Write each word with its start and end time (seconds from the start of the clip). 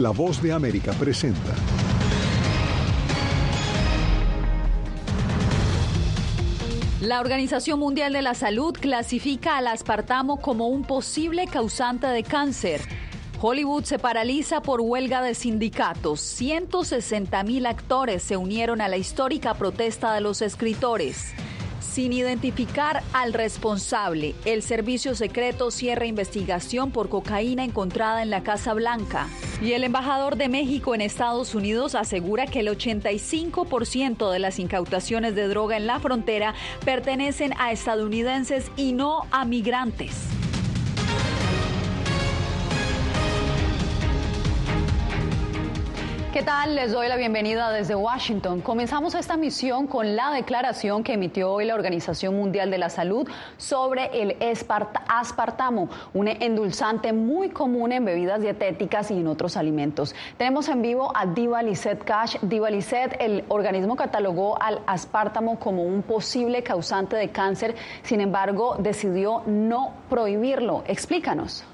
La 0.00 0.08
voz 0.08 0.40
de 0.40 0.50
América 0.50 0.92
presenta. 0.92 1.54
La 7.02 7.20
Organización 7.20 7.78
Mundial 7.78 8.14
de 8.14 8.22
la 8.22 8.32
Salud 8.32 8.72
clasifica 8.72 9.58
al 9.58 9.66
aspartamo 9.66 10.40
como 10.40 10.68
un 10.68 10.84
posible 10.84 11.46
causante 11.46 12.06
de 12.06 12.22
cáncer. 12.22 12.80
Hollywood 13.42 13.84
se 13.84 13.98
paraliza 13.98 14.62
por 14.62 14.80
huelga 14.80 15.20
de 15.20 15.34
sindicatos. 15.34 16.22
160 16.22 17.42
mil 17.42 17.66
actores 17.66 18.22
se 18.22 18.38
unieron 18.38 18.80
a 18.80 18.88
la 18.88 18.96
histórica 18.96 19.52
protesta 19.52 20.14
de 20.14 20.22
los 20.22 20.40
escritores. 20.40 21.34
Sin 21.80 22.12
identificar 22.12 23.02
al 23.12 23.32
responsable, 23.32 24.34
el 24.44 24.62
servicio 24.62 25.14
secreto 25.14 25.70
cierra 25.70 26.06
investigación 26.06 26.90
por 26.90 27.08
cocaína 27.08 27.64
encontrada 27.64 28.22
en 28.22 28.30
la 28.30 28.42
Casa 28.42 28.74
Blanca. 28.74 29.28
Y 29.62 29.72
el 29.72 29.84
embajador 29.84 30.36
de 30.36 30.48
México 30.48 30.94
en 30.94 31.00
Estados 31.00 31.54
Unidos 31.54 31.94
asegura 31.94 32.46
que 32.46 32.60
el 32.60 32.68
85% 32.68 34.30
de 34.30 34.38
las 34.38 34.58
incautaciones 34.58 35.34
de 35.34 35.48
droga 35.48 35.76
en 35.76 35.86
la 35.86 36.00
frontera 36.00 36.54
pertenecen 36.84 37.52
a 37.58 37.72
estadounidenses 37.72 38.70
y 38.76 38.92
no 38.92 39.22
a 39.30 39.44
migrantes. 39.44 40.39
¿Qué 46.40 46.46
tal? 46.46 46.74
Les 46.74 46.90
doy 46.90 47.06
la 47.06 47.16
bienvenida 47.16 47.70
desde 47.70 47.94
Washington. 47.94 48.62
Comenzamos 48.62 49.14
esta 49.14 49.36
misión 49.36 49.86
con 49.86 50.16
la 50.16 50.30
declaración 50.30 51.04
que 51.04 51.12
emitió 51.12 51.52
hoy 51.52 51.66
la 51.66 51.74
Organización 51.74 52.34
Mundial 52.34 52.70
de 52.70 52.78
la 52.78 52.88
Salud 52.88 53.28
sobre 53.58 54.06
el 54.22 54.38
aspartamo, 55.06 55.90
un 56.14 56.28
endulzante 56.28 57.12
muy 57.12 57.50
común 57.50 57.92
en 57.92 58.06
bebidas 58.06 58.40
dietéticas 58.40 59.10
y 59.10 59.18
en 59.18 59.26
otros 59.26 59.58
alimentos. 59.58 60.14
Tenemos 60.38 60.70
en 60.70 60.80
vivo 60.80 61.12
a 61.14 61.26
Diva 61.26 61.62
Lisset 61.62 62.02
Cash. 62.04 62.38
Diva 62.40 62.70
Lisset, 62.70 63.18
el 63.20 63.44
organismo 63.48 63.94
catalogó 63.94 64.56
al 64.62 64.80
aspartamo 64.86 65.60
como 65.60 65.82
un 65.82 66.00
posible 66.00 66.62
causante 66.62 67.16
de 67.16 67.28
cáncer, 67.28 67.74
sin 68.02 68.22
embargo, 68.22 68.76
decidió 68.78 69.42
no 69.44 69.92
prohibirlo. 70.08 70.84
Explícanos. 70.86 71.66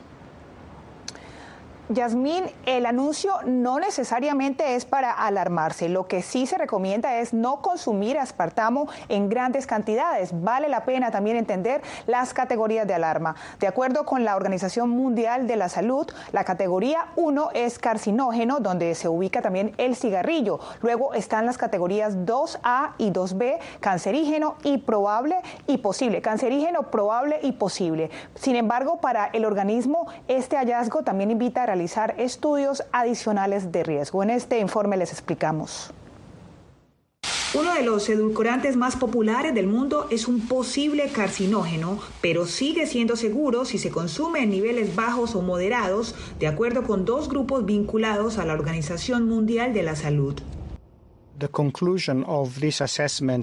Yasmín, 1.89 2.47
el 2.65 2.84
anuncio 2.84 3.31
no 3.45 3.79
necesariamente 3.79 4.75
es 4.75 4.84
para 4.84 5.12
alarmarse. 5.12 5.89
Lo 5.89 6.09
que 6.09 6.20
sí 6.20 6.45
se 6.45 6.59
recomienda 6.59 7.20
es 7.20 7.33
no 7.33 7.62
consumir 7.62 8.19
aspartamo 8.19 8.89
en 9.09 9.28
grandes 9.28 9.69
cantidades. 9.69 10.31
Vale 10.43 10.69
la 10.69 10.84
pena 10.84 11.12
también 11.12 11.37
entender 11.37 11.83
las 12.09 12.34
categorías 12.34 12.89
de 12.89 12.95
alarma. 12.95 13.37
De 13.61 13.69
acuerdo 13.69 14.05
con 14.05 14.25
la 14.25 14.34
Organización 14.34 14.91
Mundial 14.91 15.47
de 15.47 15.55
la 15.55 15.69
Salud, 15.69 16.09
la 16.33 16.43
categoría 16.43 17.06
1 17.15 17.51
es 17.55 17.78
carcinógeno, 17.78 18.59
donde 18.59 18.97
se 18.97 19.09
ubica 19.09 19.41
también 19.41 19.73
el 19.78 19.95
cigarrillo. 19.95 20.59
Luego 20.83 21.15
están 21.15 21.47
las 21.47 21.56
categorías 21.56 22.17
2A 22.17 22.95
y 22.98 23.12
2B, 23.12 23.59
cancerígeno 23.78 24.56
y 24.65 24.78
probable 24.78 25.37
y 25.69 25.78
posible. 25.78 26.21
Cancerígeno, 26.21 26.91
probable 26.91 27.39
y 27.43 27.53
posible. 27.53 28.11
Sin 28.34 28.56
embargo, 28.56 29.00
para 29.00 29.27
el 29.27 29.45
organismo, 29.45 30.09
este 30.27 30.56
hallazgo 30.56 31.05
también 31.05 31.31
invita 31.31 31.62
a 31.62 31.76
realizar 31.77 32.15
estudios 32.17 32.83
adicionales 32.91 33.71
de 33.71 33.85
riesgo. 33.85 34.23
En 34.23 34.31
este 34.31 34.59
informe 34.61 34.97
les 34.97 35.13
explicamos. 35.13 35.91
Uno 37.53 37.75
de 37.75 37.83
los 37.83 38.09
edulcorantes 38.09 38.77
más 38.77 38.97
populares 38.97 39.55
del 39.55 39.67
mundo 39.67 40.07
es 40.11 40.27
un 40.27 40.49
posible 40.49 41.11
carcinógeno, 41.11 41.99
pero 42.23 42.47
sigue 42.47 42.87
siendo 42.87 43.15
seguro 43.15 43.67
si 43.67 43.77
se 43.77 43.91
consume 43.91 44.43
en 44.43 44.51
niveles 44.51 44.97
bajos 44.97 45.35
o 45.35 45.43
moderados, 45.43 46.15
de 46.41 46.47
acuerdo 46.47 46.83
con 46.83 47.05
dos 47.05 47.29
grupos 47.29 47.67
vinculados 47.67 48.39
a 48.39 48.47
la 48.47 48.55
Organización 48.55 49.29
Mundial 49.29 49.75
de 49.75 49.83
la 49.83 49.97
Salud. 49.97 50.35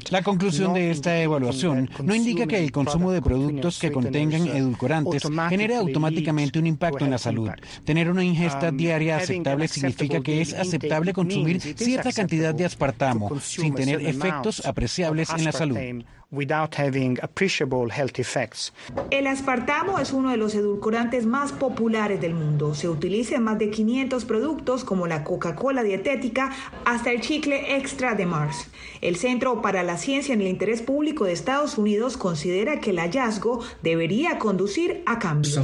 La 0.09 0.21
conclusión 0.23 0.73
de 0.73 0.91
esta 0.91 1.21
evaluación 1.21 1.89
no 2.03 2.15
indica 2.15 2.47
que 2.47 2.57
el 2.57 2.71
consumo 2.71 3.11
de 3.11 3.21
productos 3.21 3.79
que 3.79 3.91
contengan 3.91 4.47
edulcorantes 4.47 5.23
genere 5.49 5.75
automáticamente 5.75 6.59
un 6.59 6.67
impacto 6.67 7.05
en 7.05 7.11
la 7.11 7.17
salud. 7.17 7.49
Tener 7.85 8.09
una 8.09 8.23
ingesta 8.23 8.63
Um, 8.73 8.77
diaria 8.77 9.17
aceptable 9.17 9.67
significa 9.67 10.21
que 10.21 10.41
es 10.41 10.53
aceptable 10.53 11.13
consumir 11.13 11.61
cierta 11.61 12.11
cantidad 12.11 12.53
de 12.53 12.65
aspartamo 12.65 13.39
sin 13.39 13.73
tener 13.73 14.01
efectos 14.01 14.65
apreciables 14.65 15.29
en 15.29 15.43
la 15.43 15.51
salud. 15.51 15.77
El 19.11 19.27
aspartamo 19.27 19.99
es 19.99 20.13
uno 20.13 20.31
de 20.31 20.37
los 20.37 20.55
edulcorantes 20.55 21.27
más 21.27 21.51
populares 21.51 22.19
del 22.21 22.33
mundo. 22.33 22.73
Se 22.73 22.89
utiliza 22.89 23.35
en 23.35 23.43
más 23.43 23.59
de 23.59 23.69
500 23.69 24.25
productos 24.25 24.83
como 24.83 25.05
la 25.05 25.23
Coca-Cola 25.23 25.83
dietética 25.83 26.51
hasta 26.85 27.11
el 27.11 27.21
chicle 27.21 27.75
extra 27.75 28.15
de 28.15 28.25
Mars. 28.25 28.71
El 29.01 29.15
Centro 29.17 29.61
para 29.61 29.83
la 29.83 29.97
Ciencia 29.97 30.33
en 30.33 30.41
el 30.41 30.47
Interés 30.47 30.81
Público 30.81 31.25
de 31.25 31.33
Estados 31.33 31.77
Unidos 31.77 32.17
considera 32.17 32.79
que 32.79 32.89
el 32.89 32.97
hallazgo 32.97 33.63
debería 33.83 34.39
conducir 34.39 35.03
a 35.05 35.19
cambios. 35.19 35.55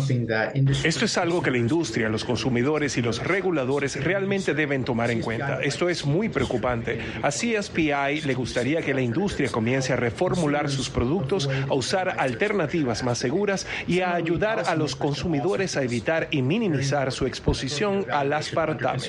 Esto 0.84 1.06
es 1.06 1.18
algo 1.18 1.42
que 1.42 1.50
la 1.50 1.58
industria, 1.58 2.10
los 2.10 2.24
consumidores 2.24 2.96
y 2.98 3.02
los 3.02 3.24
reguladores 3.24 4.04
realmente 4.04 4.54
deben 4.54 4.84
tomar 4.84 5.10
en 5.10 5.22
cuenta. 5.22 5.64
Esto 5.64 5.90
es 5.90 6.06
muy 6.06 6.30
preocupante. 6.30 7.00
Así 7.24 7.56
SPI 7.60 8.22
le 8.24 8.36
gustaría 8.36 8.84
que 8.84 8.94
la 8.94 9.02
industria 9.02 9.50
comience 9.50 9.94
a 9.94 9.96
reformular 9.96 10.59
sus 10.68 10.90
productos, 10.90 11.48
a 11.70 11.74
usar 11.74 12.16
alternativas 12.20 13.04
más 13.04 13.20
seguras 13.20 13.68
y 13.88 14.02
a 14.02 14.16
ayudar 14.16 14.64
a 14.66 14.76
los 14.76 14.96
consumidores 14.96 15.78
a 15.78 15.84
evitar 15.84 16.28
y 16.32 16.42
minimizar 16.42 17.12
su 17.12 17.28
exposición 17.28 18.08
al 18.12 18.34
aspartame. 18.34 19.00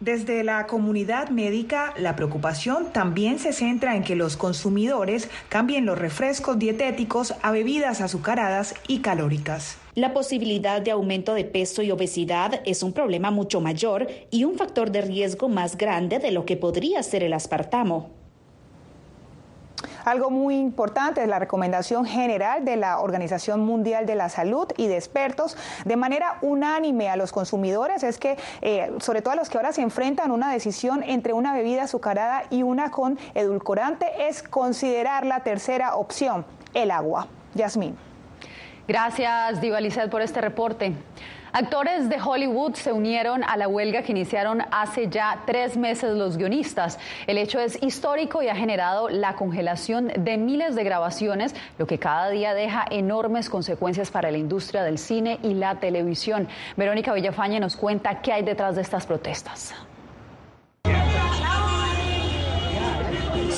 Desde 0.00 0.42
la 0.42 0.66
comunidad 0.66 1.28
médica, 1.28 1.92
la 1.98 2.16
preocupación 2.16 2.92
también 2.92 3.38
se 3.38 3.52
centra 3.52 3.94
en 3.94 4.02
que 4.02 4.16
los 4.16 4.36
consumidores 4.36 5.28
cambien 5.48 5.84
los 5.84 5.98
refrescos 5.98 6.58
dietéticos 6.58 7.34
a 7.42 7.50
bebidas 7.50 8.00
azucaradas 8.00 8.74
y 8.88 9.00
calóricas. 9.00 9.76
La 9.94 10.12
posibilidad 10.12 10.82
de 10.82 10.90
aumento 10.90 11.34
de 11.34 11.44
peso 11.44 11.82
y 11.82 11.92
obesidad 11.92 12.62
es 12.64 12.82
un 12.82 12.92
problema 12.92 13.30
mucho 13.30 13.60
mayor 13.60 14.08
y 14.30 14.42
un 14.42 14.56
factor 14.56 14.90
de 14.90 15.02
riesgo 15.02 15.48
más 15.48 15.78
grande 15.78 16.18
de 16.18 16.32
lo 16.32 16.44
que 16.44 16.56
podría 16.56 17.02
ser 17.04 17.22
el 17.22 17.32
aspartamo. 17.32 18.23
Algo 20.04 20.30
muy 20.30 20.56
importante 20.56 21.22
es 21.22 21.28
la 21.28 21.38
recomendación 21.38 22.04
general 22.04 22.64
de 22.64 22.76
la 22.76 23.00
Organización 23.00 23.60
Mundial 23.60 24.06
de 24.06 24.14
la 24.14 24.28
Salud 24.28 24.68
y 24.76 24.86
de 24.86 24.96
expertos 24.96 25.56
de 25.84 25.96
manera 25.96 26.38
unánime 26.42 27.08
a 27.08 27.16
los 27.16 27.32
consumidores 27.32 28.02
es 28.02 28.18
que, 28.18 28.36
eh, 28.62 28.92
sobre 29.00 29.22
todo 29.22 29.32
a 29.32 29.36
los 29.36 29.48
que 29.48 29.58
ahora 29.58 29.72
se 29.72 29.82
enfrentan 29.82 30.30
a 30.30 30.34
una 30.34 30.52
decisión 30.52 31.02
entre 31.02 31.32
una 31.32 31.52
bebida 31.52 31.84
azucarada 31.84 32.44
y 32.50 32.62
una 32.62 32.90
con 32.90 33.18
edulcorante, 33.34 34.06
es 34.28 34.42
considerar 34.42 35.26
la 35.26 35.40
tercera 35.40 35.96
opción, 35.96 36.44
el 36.74 36.90
agua. 36.90 37.28
Yasmín. 37.54 37.96
Gracias, 38.86 39.60
Diva 39.62 39.80
Lizeth, 39.80 40.10
por 40.10 40.20
este 40.20 40.42
reporte. 40.42 40.92
Actores 41.56 42.08
de 42.08 42.20
Hollywood 42.20 42.74
se 42.74 42.92
unieron 42.92 43.44
a 43.44 43.56
la 43.56 43.68
huelga 43.68 44.02
que 44.02 44.10
iniciaron 44.10 44.62
hace 44.72 45.08
ya 45.08 45.44
tres 45.46 45.76
meses 45.76 46.16
los 46.16 46.36
guionistas. 46.36 46.98
El 47.28 47.38
hecho 47.38 47.60
es 47.60 47.80
histórico 47.80 48.42
y 48.42 48.48
ha 48.48 48.56
generado 48.56 49.08
la 49.08 49.36
congelación 49.36 50.08
de 50.18 50.36
miles 50.36 50.74
de 50.74 50.82
grabaciones, 50.82 51.54
lo 51.78 51.86
que 51.86 51.98
cada 51.98 52.28
día 52.28 52.54
deja 52.54 52.84
enormes 52.90 53.48
consecuencias 53.48 54.10
para 54.10 54.32
la 54.32 54.38
industria 54.38 54.82
del 54.82 54.98
cine 54.98 55.38
y 55.44 55.54
la 55.54 55.76
televisión. 55.76 56.48
Verónica 56.76 57.12
Villafañe 57.14 57.60
nos 57.60 57.76
cuenta 57.76 58.20
qué 58.20 58.32
hay 58.32 58.42
detrás 58.42 58.74
de 58.74 58.82
estas 58.82 59.06
protestas. 59.06 59.74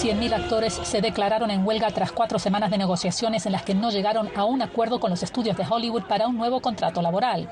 100.000 0.07 0.35
actores 0.35 0.73
se 0.85 1.01
declararon 1.01 1.51
en 1.51 1.67
huelga 1.67 1.91
tras 1.91 2.13
cuatro 2.13 2.39
semanas 2.39 2.71
de 2.71 2.79
negociaciones 2.79 3.45
en 3.45 3.51
las 3.51 3.65
que 3.65 3.75
no 3.75 3.91
llegaron 3.91 4.31
a 4.37 4.45
un 4.45 4.63
acuerdo 4.63 5.01
con 5.01 5.11
los 5.11 5.21
estudios 5.25 5.57
de 5.57 5.65
Hollywood 5.69 6.05
para 6.05 6.29
un 6.29 6.37
nuevo 6.37 6.61
contrato 6.61 7.03
laboral. 7.03 7.51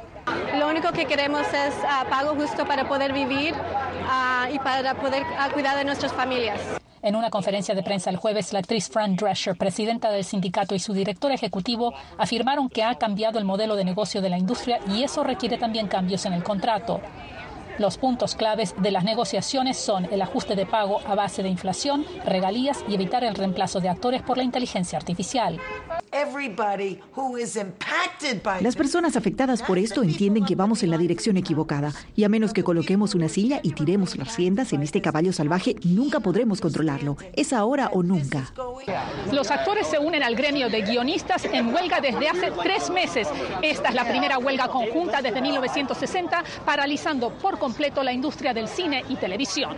Lo 0.56 0.68
único 0.68 0.92
que 0.92 1.04
queremos 1.04 1.42
es 1.52 1.74
uh, 1.74 2.08
pago 2.08 2.36
justo 2.36 2.64
para 2.64 2.86
poder 2.88 3.12
vivir 3.12 3.54
uh, 3.54 4.54
y 4.54 4.60
para 4.60 4.94
poder 4.94 5.24
uh, 5.24 5.52
cuidar 5.52 5.76
de 5.76 5.84
nuestras 5.84 6.12
familias. 6.12 6.60
En 7.02 7.16
una 7.16 7.28
conferencia 7.28 7.74
de 7.74 7.82
prensa 7.82 8.10
el 8.10 8.18
jueves, 8.18 8.52
la 8.52 8.60
actriz 8.60 8.88
Fran 8.88 9.16
Drescher, 9.16 9.56
presidenta 9.56 10.12
del 10.12 10.22
sindicato, 10.22 10.76
y 10.76 10.78
su 10.78 10.92
director 10.92 11.32
ejecutivo 11.32 11.92
afirmaron 12.18 12.68
que 12.68 12.84
ha 12.84 12.94
cambiado 12.94 13.40
el 13.40 13.44
modelo 13.44 13.74
de 13.74 13.84
negocio 13.84 14.22
de 14.22 14.30
la 14.30 14.38
industria 14.38 14.78
y 14.88 15.02
eso 15.02 15.24
requiere 15.24 15.58
también 15.58 15.88
cambios 15.88 16.24
en 16.24 16.34
el 16.34 16.44
contrato. 16.44 17.00
Los 17.78 17.98
puntos 17.98 18.34
claves 18.36 18.74
de 18.80 18.90
las 18.90 19.04
negociaciones 19.04 19.76
son 19.76 20.04
el 20.12 20.22
ajuste 20.22 20.54
de 20.54 20.64
pago 20.64 21.00
a 21.06 21.14
base 21.14 21.42
de 21.42 21.48
inflación, 21.48 22.04
regalías 22.24 22.84
y 22.88 22.94
evitar 22.94 23.24
el 23.24 23.34
reemplazo 23.34 23.80
de 23.80 23.88
actores 23.88 24.22
por 24.22 24.36
la 24.36 24.44
inteligencia 24.44 24.96
artificial. 24.96 25.60
Las 28.60 28.76
personas 28.76 29.16
afectadas 29.16 29.62
por 29.62 29.78
esto 29.78 30.02
entienden 30.04 30.44
que 30.44 30.54
vamos 30.54 30.84
en 30.84 30.90
la 30.90 30.98
dirección 30.98 31.36
equivocada 31.36 31.92
y 32.14 32.22
a 32.22 32.28
menos 32.28 32.52
que 32.52 32.62
coloquemos 32.62 33.16
una 33.16 33.28
silla 33.28 33.58
y 33.62 33.72
tiremos 33.72 34.16
las 34.16 34.36
riendas 34.36 34.72
en 34.72 34.82
este 34.82 35.02
caballo 35.02 35.32
salvaje, 35.32 35.74
nunca 35.82 36.20
podremos 36.20 36.60
controlarlo. 36.60 37.16
Es 37.34 37.52
ahora 37.52 37.90
o 37.92 38.02
nunca. 38.04 38.52
Los 39.32 39.50
actores 39.50 39.88
se 39.88 39.98
unen 39.98 40.22
al 40.22 40.36
gremio 40.36 40.68
de 40.68 40.82
guionistas 40.82 41.44
en 41.46 41.74
huelga 41.74 42.00
desde 42.00 42.28
hace 42.28 42.52
tres 42.62 42.90
meses. 42.90 43.28
Esta 43.62 43.88
es 43.88 43.94
la 43.94 44.04
primera 44.08 44.38
huelga 44.38 44.68
conjunta 44.68 45.20
desde 45.20 45.42
1960, 45.42 46.44
paralizando 46.64 47.30
por 47.30 47.58
completo 47.64 48.02
la 48.02 48.12
industria 48.12 48.52
del 48.52 48.68
cine 48.68 49.02
y 49.08 49.16
televisión 49.16 49.74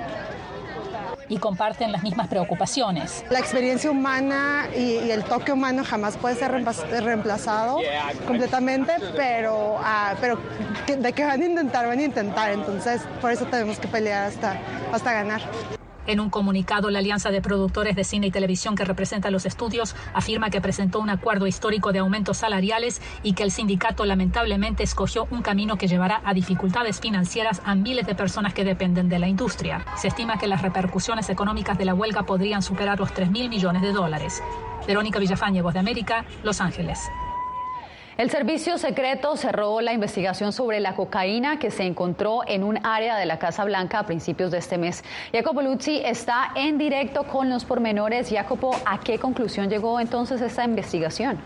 y 1.29 1.39
comparten 1.39 1.93
las 1.93 2.03
mismas 2.03 2.27
preocupaciones. 2.27 3.25
La 3.31 3.39
experiencia 3.39 3.93
humana 3.93 4.67
y, 4.77 5.09
el 5.09 5.23
toque 5.23 5.53
humano 5.53 5.85
jamás 5.85 6.17
puede 6.17 6.35
ser 6.35 6.51
reemplazado 6.51 7.79
completamente, 8.27 8.93
pero, 9.15 9.79
ah, 9.85 10.17
pero 10.21 10.37
de 10.89 11.13
que 11.13 11.25
van 11.25 11.41
a 11.41 11.45
intentar, 11.45 11.87
van 11.87 12.01
a 12.01 12.03
intentar. 12.03 12.51
Entonces, 12.51 13.03
por 13.21 13.31
eso 13.31 13.45
tenemos 13.45 13.79
que 13.79 13.87
pelear 13.87 14.25
hasta, 14.25 14.59
hasta 14.93 15.13
ganar. 15.13 15.43
En 16.07 16.21
un 16.21 16.31
comunicado, 16.31 16.91
la 16.91 17.01
Alianza 17.01 17.31
de 17.31 17.43
Productores 17.43 17.97
de 17.97 18.05
Cine 18.05 18.29
y 18.29 18.31
Televisión 18.31 18.77
que 18.77 18.85
representa 18.85 19.31
los 19.31 19.45
estudios 19.45 19.97
afirma 20.15 20.51
que 20.51 20.61
presentó 20.61 21.01
un 21.01 21.11
acuerdo 21.11 21.47
histórico 21.47 21.93
de 21.93 21.99
aumentos 21.99 22.39
salariales 22.39 23.03
y 23.23 23.33
que 23.33 23.43
el 23.43 23.51
sindicato 23.51 24.05
lamentablemente 24.05 24.85
escogió 24.85 25.27
un 25.31 25.43
camino 25.43 25.77
que 25.77 25.89
llevará 25.89 26.23
a 26.25 26.33
dificultades 26.33 27.01
financieras 27.01 27.61
a 27.65 27.75
miles 27.75 28.07
de 28.07 28.15
personas 28.15 28.55
que 28.55 28.65
dependen 28.65 29.09
de 29.09 29.19
la 29.19 29.29
industria. 29.29 29.85
Se 29.97 30.09
estima 30.09 30.39
que 30.39 30.47
las 30.47 30.63
repercusiones 30.63 31.29
económicas 31.29 31.77
de 31.77 31.85
la 31.85 31.95
huelga 31.95 32.23
podrían 32.23 32.63
superar 32.63 33.01
los 33.01 33.13
3 33.13 33.31
mil 33.31 33.49
millones 33.49 33.83
de 33.83 33.93
dólares. 33.93 34.43
Verónica 34.87 35.19
Villafañe, 35.19 35.63
Voz 35.63 35.75
de 35.75 35.81
América, 35.81 36.25
Los 36.45 36.61
Ángeles. 36.61 37.01
El 38.19 38.31
servicio 38.31 38.79
secreto 38.79 39.37
cerró 39.37 39.83
la 39.83 39.93
investigación 39.93 40.51
sobre 40.51 40.81
la 40.81 40.95
cocaína 40.95 41.59
que 41.59 41.71
se 41.71 41.83
encontró 41.83 42.41
en 42.47 42.65
un 42.65 42.79
área 42.83 43.15
de 43.19 43.27
la 43.27 43.39
Casa 43.39 43.63
Blanca 43.67 43.99
a 43.99 44.07
principios 44.07 44.51
de 44.51 44.57
este 44.57 44.79
mes. 44.79 45.05
Jacopo 45.35 45.61
Luzzi 45.61 46.01
está 46.03 46.51
en 46.55 46.79
directo 46.79 47.25
con 47.25 47.51
los 47.51 47.67
pormenores. 47.67 48.31
Jacopo, 48.31 48.75
¿a 48.87 49.01
qué 49.01 49.19
conclusión 49.19 49.69
llegó 49.69 50.01
entonces 50.01 50.41
esta 50.41 50.65
investigación? 50.65 51.39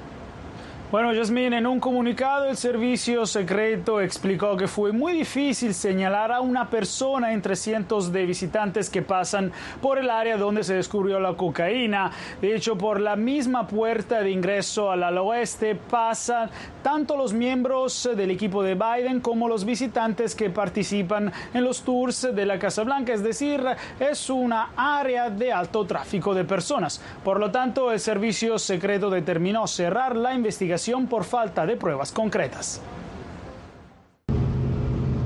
Bueno, 0.91 1.13
Yasmin, 1.13 1.53
en 1.53 1.69
un 1.69 1.79
comunicado 1.79 2.47
el 2.47 2.57
servicio 2.57 3.25
secreto 3.25 4.01
explicó 4.01 4.57
que 4.57 4.67
fue 4.67 4.91
muy 4.91 5.13
difícil 5.13 5.73
señalar 5.73 6.33
a 6.33 6.41
una 6.41 6.69
persona 6.69 7.33
entre 7.33 7.55
cientos 7.55 8.11
de 8.11 8.27
visitantes 8.27 8.91
que 8.91 9.01
pasan 9.01 9.53
por 9.81 9.99
el 9.99 10.11
área 10.11 10.37
donde 10.37 10.65
se 10.65 10.75
descubrió 10.75 11.21
la 11.21 11.35
cocaína. 11.35 12.11
De 12.41 12.57
hecho, 12.57 12.77
por 12.77 12.99
la 12.99 13.15
misma 13.15 13.69
puerta 13.69 14.21
de 14.21 14.33
ingreso 14.33 14.91
al 14.91 15.17
oeste 15.17 15.77
pasan 15.77 16.51
tanto 16.83 17.17
los 17.17 17.33
miembros 17.33 18.11
del 18.17 18.33
equipo 18.33 18.65
de 18.65 18.75
Biden 18.75 19.21
como 19.21 19.47
los 19.47 19.65
visitantes 19.65 20.35
que 20.35 20.51
participan 20.51 21.33
en 21.55 21.63
los 21.63 21.83
tours 21.83 22.35
de 22.35 22.47
la 22.47 22.59
Casa 22.59 22.83
Blanca. 22.83 23.13
Es 23.13 23.23
decir, 23.23 23.65
es 24.01 24.29
una 24.29 24.71
área 24.75 25.31
de 25.31 25.53
alto 25.53 25.85
tráfico 25.85 26.35
de 26.35 26.43
personas. 26.43 27.01
Por 27.23 27.39
lo 27.39 27.53
tanto, 27.53 27.93
el 27.93 28.01
servicio 28.01 28.59
secreto 28.59 29.09
determinó 29.09 29.69
cerrar 29.69 30.17
la 30.17 30.35
investigación 30.35 30.80
por 31.07 31.25
falta 31.25 31.67
de 31.67 31.77
pruebas 31.77 32.11
concretas. 32.11 32.81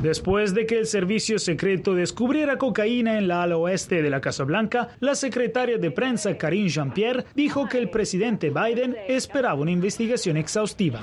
Después 0.04 0.52
de 0.52 0.66
que 0.66 0.78
el 0.78 0.86
servicio 0.86 1.38
secreto 1.38 1.94
descubriera 1.94 2.58
cocaína 2.58 3.16
en 3.16 3.26
la 3.26 3.42
ala 3.42 3.56
oeste 3.56 4.02
de 4.02 4.10
la 4.10 4.20
Casa 4.20 4.44
Blanca, 4.44 4.90
la 5.00 5.14
secretaria 5.14 5.78
de 5.78 5.90
prensa 5.90 6.36
Karine 6.36 6.68
Jean-Pierre 6.68 7.24
dijo 7.34 7.66
que 7.70 7.78
el 7.78 7.88
presidente 7.88 8.50
Biden 8.50 8.98
esperaba 9.08 9.62
una 9.62 9.70
investigación 9.70 10.36
exhaustiva. 10.36 11.00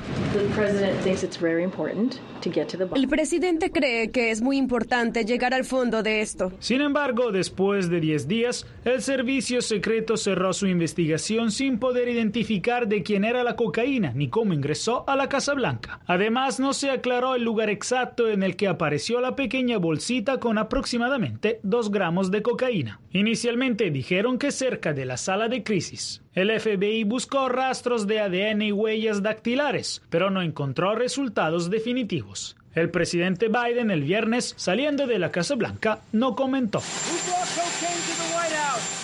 El 2.94 3.08
presidente 3.08 3.72
cree 3.72 4.12
que 4.12 4.30
es 4.30 4.40
muy 4.44 4.58
importante 4.58 5.26
llegar 5.26 5.56
al 5.56 5.66
fondo 5.66 6.04
de 6.04 6.22
esto. 6.22 6.52
Sin 6.60 6.82
embargo, 6.82 7.32
después 7.32 7.90
de 7.90 8.02
10 8.02 8.28
días, 8.28 8.68
el 8.86 9.02
servicio 9.02 9.64
secreto 9.64 10.16
cerró 10.16 10.54
su 10.54 10.68
investigación 10.68 11.50
sin 11.50 11.80
poder 11.80 12.08
identificar 12.08 12.88
de 12.88 13.02
quién 13.02 13.24
era 13.24 13.44
la 13.44 13.56
cocaína 13.56 14.14
ni 14.14 14.30
cómo 14.30 14.54
ingresó 14.54 15.06
a 15.10 15.16
la 15.16 15.28
Casa 15.28 15.56
Blanca. 15.56 16.02
Además, 16.06 16.60
no 16.60 16.74
se 16.74 16.92
aclaró 16.92 17.34
el 17.34 17.44
lugar 17.44 17.72
exacto 17.72 18.30
en 18.30 18.44
el 18.44 18.56
que 18.56 18.68
apareció 18.68 18.91
apareció 18.92 19.22
la 19.22 19.38
pequeña 19.38 19.78
bolsita 19.78 20.42
con 20.42 20.58
aproximadamente 20.58 21.62
2 21.64 21.92
gramos 21.92 22.30
de 22.30 22.42
cocaína. 22.42 23.00
Inicialmente 23.14 23.90
dijeron 23.90 24.38
que 24.38 24.52
cerca 24.52 24.92
de 24.92 25.06
la 25.06 25.16
sala 25.16 25.48
de 25.48 25.64
crisis. 25.64 26.22
El 26.34 26.52
FBI 26.60 27.06
buscó 27.06 27.48
rastros 27.48 28.06
de 28.06 28.20
ADN 28.20 28.64
y 28.64 28.74
huellas 28.74 29.24
dactilares, 29.24 30.02
pero 30.10 30.30
no 30.30 30.42
encontró 30.42 30.94
resultados 30.94 31.70
definitivos. 31.70 32.58
El 32.76 32.90
presidente 32.90 33.48
Biden 33.48 33.92
el 33.92 34.04
viernes, 34.04 34.56
saliendo 34.58 35.08
de 35.08 35.20
la 35.20 35.32
Casa 35.32 35.56
Blanca, 35.56 36.02
no 36.12 36.36
comentó. 36.36 36.82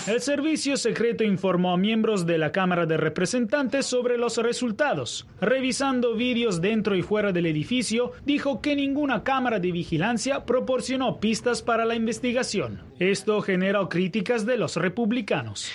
El 0.07 0.21
servicio 0.21 0.77
secreto 0.77 1.25
informó 1.25 1.73
a 1.73 1.77
miembros 1.77 2.25
de 2.25 2.37
la 2.37 2.53
Cámara 2.53 2.85
de 2.85 2.95
Representantes 2.95 3.85
sobre 3.85 4.17
los 4.17 4.37
resultados. 4.37 5.27
Revisando 5.41 6.15
vídeos 6.15 6.61
dentro 6.61 6.95
y 6.95 7.01
fuera 7.01 7.33
del 7.33 7.45
edificio, 7.45 8.13
dijo 8.25 8.61
que 8.61 8.73
ninguna 8.77 9.25
cámara 9.25 9.59
de 9.59 9.73
vigilancia 9.73 10.45
proporcionó 10.45 11.19
pistas 11.19 11.61
para 11.61 11.83
la 11.83 11.95
investigación. 11.95 12.79
Esto 12.99 13.41
generó 13.41 13.89
críticas 13.89 14.45
de 14.45 14.57
los 14.57 14.77
republicanos. 14.77 15.69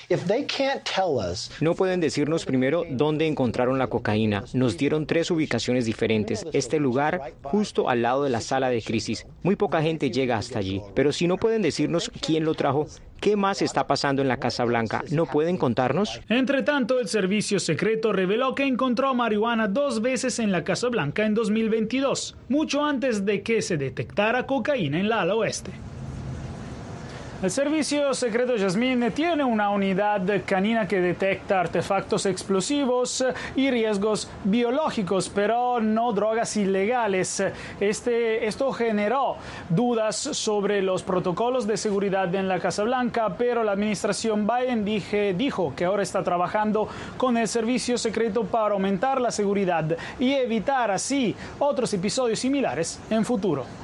No 1.60 1.74
pueden 1.74 2.00
decirnos 2.00 2.46
primero 2.46 2.84
dónde 2.88 3.26
encontraron 3.26 3.78
la 3.78 3.88
cocaína. 3.88 4.44
Nos 4.54 4.78
dieron 4.78 5.06
tres 5.06 5.30
ubicaciones 5.30 5.84
diferentes. 5.84 6.46
Este 6.54 6.80
lugar 6.80 7.34
justo 7.42 7.90
al 7.90 8.00
lado 8.00 8.24
de 8.24 8.30
la 8.30 8.40
sala 8.40 8.70
de 8.70 8.80
crisis. 8.80 9.26
Muy 9.42 9.56
poca 9.56 9.82
gente 9.82 10.10
llega 10.10 10.38
hasta 10.38 10.58
allí. 10.58 10.80
Pero 10.94 11.12
si 11.12 11.26
no 11.26 11.36
pueden 11.36 11.60
decirnos 11.60 12.10
quién 12.22 12.46
lo 12.46 12.54
trajo, 12.54 12.86
¿Qué 13.22 13.36
más 13.36 13.62
está 13.62 13.86
pasando 13.86 14.20
en 14.20 14.26
la 14.26 14.38
Casa 14.38 14.64
Blanca? 14.64 15.04
¿No 15.12 15.26
pueden 15.26 15.56
contarnos? 15.56 16.20
Entre 16.28 16.64
tanto, 16.64 16.98
el 16.98 17.06
servicio 17.06 17.60
secreto 17.60 18.12
reveló 18.12 18.56
que 18.56 18.64
encontró 18.64 19.14
marihuana 19.14 19.68
dos 19.68 20.02
veces 20.02 20.40
en 20.40 20.50
la 20.50 20.64
Casa 20.64 20.88
Blanca 20.88 21.24
en 21.24 21.32
2022, 21.32 22.36
mucho 22.48 22.84
antes 22.84 23.24
de 23.24 23.44
que 23.44 23.62
se 23.62 23.76
detectara 23.76 24.44
cocaína 24.44 24.98
en 24.98 25.08
la 25.08 25.20
ala 25.20 25.36
oeste. 25.36 25.70
El 27.42 27.50
Servicio 27.50 28.14
Secreto 28.14 28.52
Jasmine 28.56 29.10
tiene 29.10 29.42
una 29.42 29.70
unidad 29.70 30.22
canina 30.46 30.86
que 30.86 31.00
detecta 31.00 31.58
artefactos 31.58 32.24
explosivos 32.24 33.24
y 33.56 33.68
riesgos 33.68 34.28
biológicos, 34.44 35.28
pero 35.28 35.80
no 35.80 36.12
drogas 36.12 36.56
ilegales. 36.56 37.42
Este, 37.80 38.46
esto 38.46 38.70
generó 38.70 39.38
dudas 39.68 40.14
sobre 40.14 40.82
los 40.82 41.02
protocolos 41.02 41.66
de 41.66 41.76
seguridad 41.76 42.32
en 42.32 42.46
la 42.46 42.60
Casa 42.60 42.84
Blanca, 42.84 43.34
pero 43.36 43.64
la 43.64 43.72
administración 43.72 44.46
Biden 44.46 44.84
dijo 45.36 45.72
que 45.74 45.84
ahora 45.84 46.04
está 46.04 46.22
trabajando 46.22 46.86
con 47.16 47.36
el 47.36 47.48
Servicio 47.48 47.98
Secreto 47.98 48.44
para 48.44 48.74
aumentar 48.74 49.20
la 49.20 49.32
seguridad 49.32 49.96
y 50.20 50.30
evitar 50.30 50.92
así 50.92 51.34
otros 51.58 51.92
episodios 51.92 52.38
similares 52.38 53.00
en 53.10 53.24
futuro. 53.24 53.81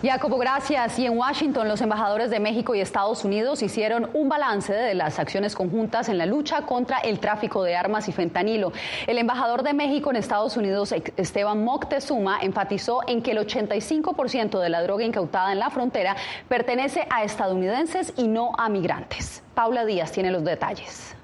Jacobo, 0.00 0.38
gracias. 0.38 0.96
Y 1.00 1.06
en 1.06 1.18
Washington, 1.18 1.66
los 1.66 1.80
embajadores 1.80 2.30
de 2.30 2.38
México 2.38 2.72
y 2.72 2.80
Estados 2.80 3.24
Unidos 3.24 3.62
hicieron 3.62 4.08
un 4.14 4.28
balance 4.28 4.72
de 4.72 4.94
las 4.94 5.18
acciones 5.18 5.56
conjuntas 5.56 6.08
en 6.08 6.18
la 6.18 6.26
lucha 6.26 6.62
contra 6.62 6.98
el 6.98 7.18
tráfico 7.18 7.64
de 7.64 7.74
armas 7.74 8.08
y 8.08 8.12
fentanilo. 8.12 8.72
El 9.08 9.18
embajador 9.18 9.64
de 9.64 9.74
México 9.74 10.10
en 10.10 10.16
Estados 10.16 10.56
Unidos, 10.56 10.94
Esteban 11.16 11.64
Moctezuma, 11.64 12.38
enfatizó 12.40 13.00
en 13.08 13.22
que 13.22 13.32
el 13.32 13.38
85% 13.38 14.60
de 14.60 14.68
la 14.68 14.82
droga 14.82 15.02
incautada 15.02 15.50
en 15.50 15.58
la 15.58 15.70
frontera 15.70 16.14
pertenece 16.48 17.08
a 17.10 17.24
estadounidenses 17.24 18.12
y 18.16 18.28
no 18.28 18.52
a 18.56 18.68
migrantes. 18.68 19.42
Paula 19.54 19.84
Díaz 19.84 20.12
tiene 20.12 20.30
los 20.30 20.44
detalles. 20.44 21.16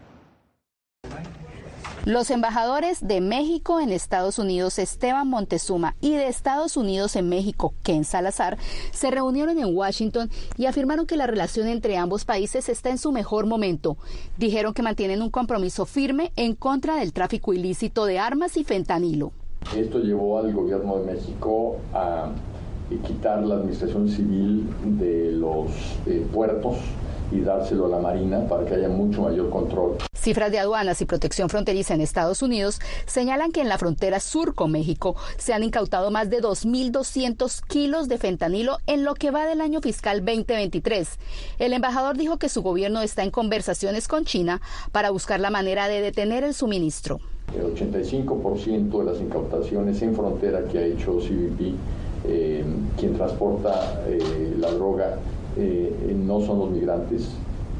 Los 2.07 2.31
embajadores 2.31 2.99
de 3.01 3.23
México 3.23 3.81
en 3.81 3.91
Estados 3.91 4.39
Unidos, 4.39 4.79
Esteban 4.79 5.27
Montezuma, 5.27 5.97
y 6.03 6.13
de 6.13 6.29
Estados 6.29 6.77
Unidos 6.77 7.17
en 7.17 7.31
México, 7.31 7.73
Ken 7.83 8.05
Salazar, 8.05 8.59
se 8.93 9.11
reunieron 9.11 9.59
en 9.59 9.75
Washington 9.75 10.29
y 10.59 10.67
afirmaron 10.67 11.07
que 11.07 11.17
la 11.17 11.27
relación 11.27 11.67
entre 11.67 11.97
ambos 11.97 12.27
países 12.27 12.69
está 12.69 12.91
en 12.91 12.99
su 12.99 13.11
mejor 13.11 13.47
momento. 13.47 13.97
Dijeron 14.37 14.75
que 14.75 14.83
mantienen 14.83 15.23
un 15.23 15.31
compromiso 15.31 15.87
firme 15.87 16.31
en 16.37 16.55
contra 16.55 16.97
del 16.97 17.15
tráfico 17.15 17.55
ilícito 17.55 18.05
de 18.05 18.19
armas 18.19 18.59
y 18.59 18.65
fentanilo. 18.65 19.33
Esto 19.75 19.99
llevó 20.01 20.39
al 20.39 20.53
gobierno 20.53 20.99
de 20.99 21.15
México 21.15 21.77
a 21.95 22.29
quitar 23.07 23.43
la 23.47 23.55
administración 23.55 24.11
civil 24.11 24.69
de 24.99 25.33
los 25.33 25.71
eh, 26.07 26.23
puertos 26.35 26.77
y 27.33 27.41
dárselo 27.41 27.87
a 27.87 27.89
la 27.89 27.99
Marina 27.99 28.47
para 28.47 28.67
que 28.67 28.75
haya 28.75 28.91
mucho 28.91 29.23
mayor 29.23 29.49
control. 29.49 29.97
Cifras 30.25 30.51
de 30.51 30.59
aduanas 30.59 31.03
y 31.03 31.05
protección 31.05 31.51
fronteriza 31.51 31.93
en 31.93 32.01
Estados 32.01 32.41
Unidos 32.41 32.81
señalan 33.05 33.53
que 33.53 33.61
en 33.61 33.69
la 33.69 33.77
frontera 33.77 34.21
sur 34.21 34.55
con 34.55 34.73
México 34.73 35.17
se 35.37 35.53
han 35.53 35.63
incautado 35.63 36.11
más 36.11 36.31
de 36.31 36.41
2.200 36.41 37.61
kilos 37.67 38.09
de 38.09 38.17
fentanilo 38.17 38.79
en 38.87 39.05
lo 39.05 39.13
que 39.13 39.31
va 39.31 39.47
del 39.47 39.61
año 39.61 39.83
fiscal 39.83 40.25
2023. 40.25 41.19
El 41.59 41.75
embajador 41.75 42.17
dijo 42.17 42.39
que 42.39 42.49
su 42.49 42.63
gobierno 42.63 43.03
está 43.03 43.23
en 43.23 43.31
conversaciones 43.31 44.09
con 44.09 44.25
China 44.25 44.63
para 44.93 45.11
buscar 45.11 45.41
la 45.41 45.51
manera 45.51 45.89
de 45.89 46.01
detener 46.01 46.43
el 46.43 46.55
suministro. 46.55 47.21
El 47.55 47.75
85% 47.75 48.99
de 49.01 49.05
las 49.05 49.21
incautaciones 49.21 50.01
en 50.01 50.17
frontera 50.17 50.65
que 50.65 50.79
ha 50.79 50.87
hecho 50.87 51.19
CBP, 51.19 51.75
eh, 52.29 52.65
quien 52.99 53.15
transporta 53.15 54.03
eh, 54.09 54.55
la 54.59 54.71
droga, 54.71 55.19
eh, 55.59 56.17
no 56.17 56.41
son 56.41 56.61
los 56.61 56.71
migrantes, 56.71 57.29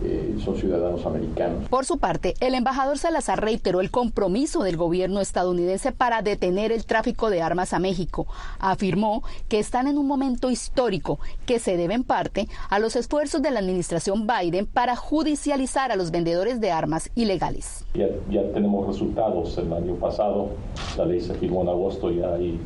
eh, 0.05 0.37
son 0.45 0.57
ciudadanos 0.57 1.05
americanos. 1.07 1.69
Por 1.69 1.85
su 1.85 1.99
parte, 1.99 2.35
el 2.41 2.55
embajador 2.55 2.99
Salazar 2.99 3.43
reiteró 3.43 3.81
el 3.81 3.91
compromiso 3.91 4.63
del 4.63 4.77
gobierno 4.77 5.21
estadounidense 5.21 5.93
para 5.93 6.23
detener 6.23 6.73
el 6.73 6.85
tráfico 6.85 7.31
de 7.31 7.43
armas 7.43 7.73
a 7.73 7.79
México. 7.79 8.27
Afirmó 8.59 9.23
que 9.49 9.59
están 9.59 9.87
en 9.87 9.99
un 9.99 10.07
momento 10.07 10.51
histórico 10.51 11.19
que 11.47 11.59
se 11.59 11.77
debe 11.77 11.95
en 11.95 12.05
parte 12.05 12.49
a 12.71 12.79
los 12.79 12.97
esfuerzos 12.97 13.43
de 13.43 13.51
la 13.51 13.61
administración 13.61 14.27
Biden 14.27 14.67
para 14.67 14.97
judicializar 14.97 15.91
a 15.91 15.97
los 15.97 16.11
vendedores 16.11 16.61
de 16.61 16.71
armas 16.71 17.11
ilegales. 17.15 17.85
Ya, 17.95 18.09
ya 18.31 18.43
tenemos 18.53 18.87
resultados. 18.87 19.57
El 19.59 19.73
año 19.73 19.95
pasado 19.97 20.51
la 20.97 21.07
ley 21.07 21.21
se 21.21 21.35
firmó 21.35 21.63
en 21.63 21.69
agosto 21.69 22.11
y 22.11 22.23
hay 22.23 22.61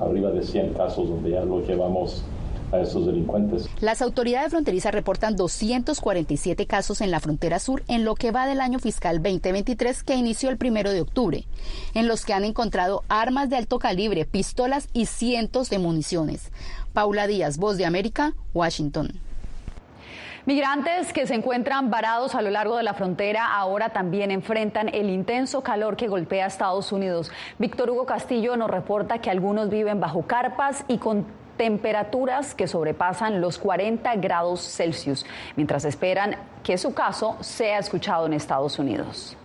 arriba 0.00 0.30
de 0.30 0.42
100 0.42 0.74
casos 0.74 1.08
donde 1.08 1.30
ya 1.30 1.44
lo 1.44 1.60
llevamos 1.60 2.24
a 2.72 2.80
esos 2.80 3.06
delincuentes. 3.06 3.68
Las 3.80 4.02
autoridades 4.02 4.50
fronterizas 4.50 4.92
reportan 4.92 5.36
247 5.36 6.66
casos 6.66 7.00
en 7.00 7.10
la 7.10 7.20
frontera 7.20 7.58
sur 7.58 7.82
en 7.88 8.04
lo 8.04 8.14
que 8.14 8.30
va 8.30 8.46
del 8.46 8.60
año 8.60 8.78
fiscal 8.78 9.22
2023 9.22 10.02
que 10.02 10.14
inició 10.14 10.50
el 10.50 10.58
primero 10.58 10.90
de 10.90 11.00
octubre, 11.00 11.44
en 11.94 12.08
los 12.08 12.24
que 12.24 12.34
han 12.34 12.44
encontrado 12.44 13.02
armas 13.08 13.50
de 13.50 13.56
alto 13.56 13.78
calibre, 13.78 14.24
pistolas 14.24 14.88
y 14.92 15.06
cientos 15.06 15.70
de 15.70 15.78
municiones. 15.78 16.52
Paula 16.92 17.26
Díaz, 17.26 17.58
Voz 17.58 17.76
de 17.76 17.86
América, 17.86 18.34
Washington. 18.54 19.20
Migrantes 20.48 21.12
que 21.12 21.26
se 21.26 21.34
encuentran 21.34 21.90
varados 21.90 22.34
a 22.34 22.40
lo 22.40 22.48
largo 22.48 22.78
de 22.78 22.82
la 22.82 22.94
frontera 22.94 23.54
ahora 23.54 23.90
también 23.90 24.30
enfrentan 24.30 24.88
el 24.88 25.10
intenso 25.10 25.62
calor 25.62 25.94
que 25.94 26.08
golpea 26.08 26.46
a 26.46 26.48
Estados 26.48 26.90
Unidos. 26.90 27.30
Víctor 27.58 27.90
Hugo 27.90 28.06
Castillo 28.06 28.56
nos 28.56 28.70
reporta 28.70 29.18
que 29.18 29.28
algunos 29.28 29.68
viven 29.68 30.00
bajo 30.00 30.22
carpas 30.22 30.86
y 30.88 30.96
con 30.96 31.26
temperaturas 31.58 32.54
que 32.54 32.66
sobrepasan 32.66 33.42
los 33.42 33.58
40 33.58 34.16
grados 34.16 34.62
Celsius, 34.62 35.26
mientras 35.56 35.84
esperan 35.84 36.36
que 36.62 36.78
su 36.78 36.94
caso 36.94 37.36
sea 37.40 37.78
escuchado 37.78 38.24
en 38.24 38.32
Estados 38.32 38.78
Unidos 38.78 39.36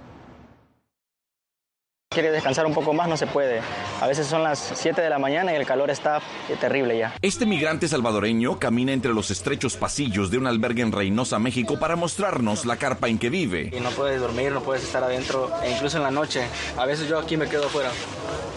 quiere 2.13 2.31
descansar 2.31 2.65
un 2.65 2.73
poco 2.73 2.93
más, 2.93 3.07
no 3.07 3.17
se 3.17 3.27
puede. 3.27 3.61
A 3.99 4.07
veces 4.07 4.27
son 4.27 4.43
las 4.43 4.71
7 4.75 5.01
de 5.01 5.09
la 5.09 5.19
mañana 5.19 5.51
y 5.51 5.55
el 5.55 5.65
calor 5.65 5.89
está 5.89 6.21
terrible 6.59 6.97
ya. 6.97 7.15
Este 7.21 7.45
migrante 7.45 7.87
salvadoreño 7.87 8.59
camina 8.59 8.93
entre 8.93 9.13
los 9.13 9.31
estrechos 9.31 9.75
pasillos 9.75 10.29
de 10.29 10.37
un 10.37 10.47
albergue 10.47 10.83
en 10.83 10.91
Reynosa, 10.91 11.39
México, 11.39 11.79
para 11.79 11.95
mostrarnos 11.95 12.65
la 12.65 12.77
carpa 12.77 13.07
en 13.09 13.17
que 13.17 13.29
vive. 13.29 13.71
Y 13.75 13.79
no 13.79 13.89
puedes 13.91 14.21
dormir, 14.21 14.51
no 14.51 14.61
puedes 14.61 14.83
estar 14.83 15.03
adentro, 15.03 15.51
e 15.63 15.71
incluso 15.71 15.97
en 15.97 16.03
la 16.03 16.11
noche. 16.11 16.43
A 16.77 16.85
veces 16.85 17.09
yo 17.09 17.17
aquí 17.17 17.35
me 17.35 17.47
quedo 17.47 17.65
afuera. 17.65 17.89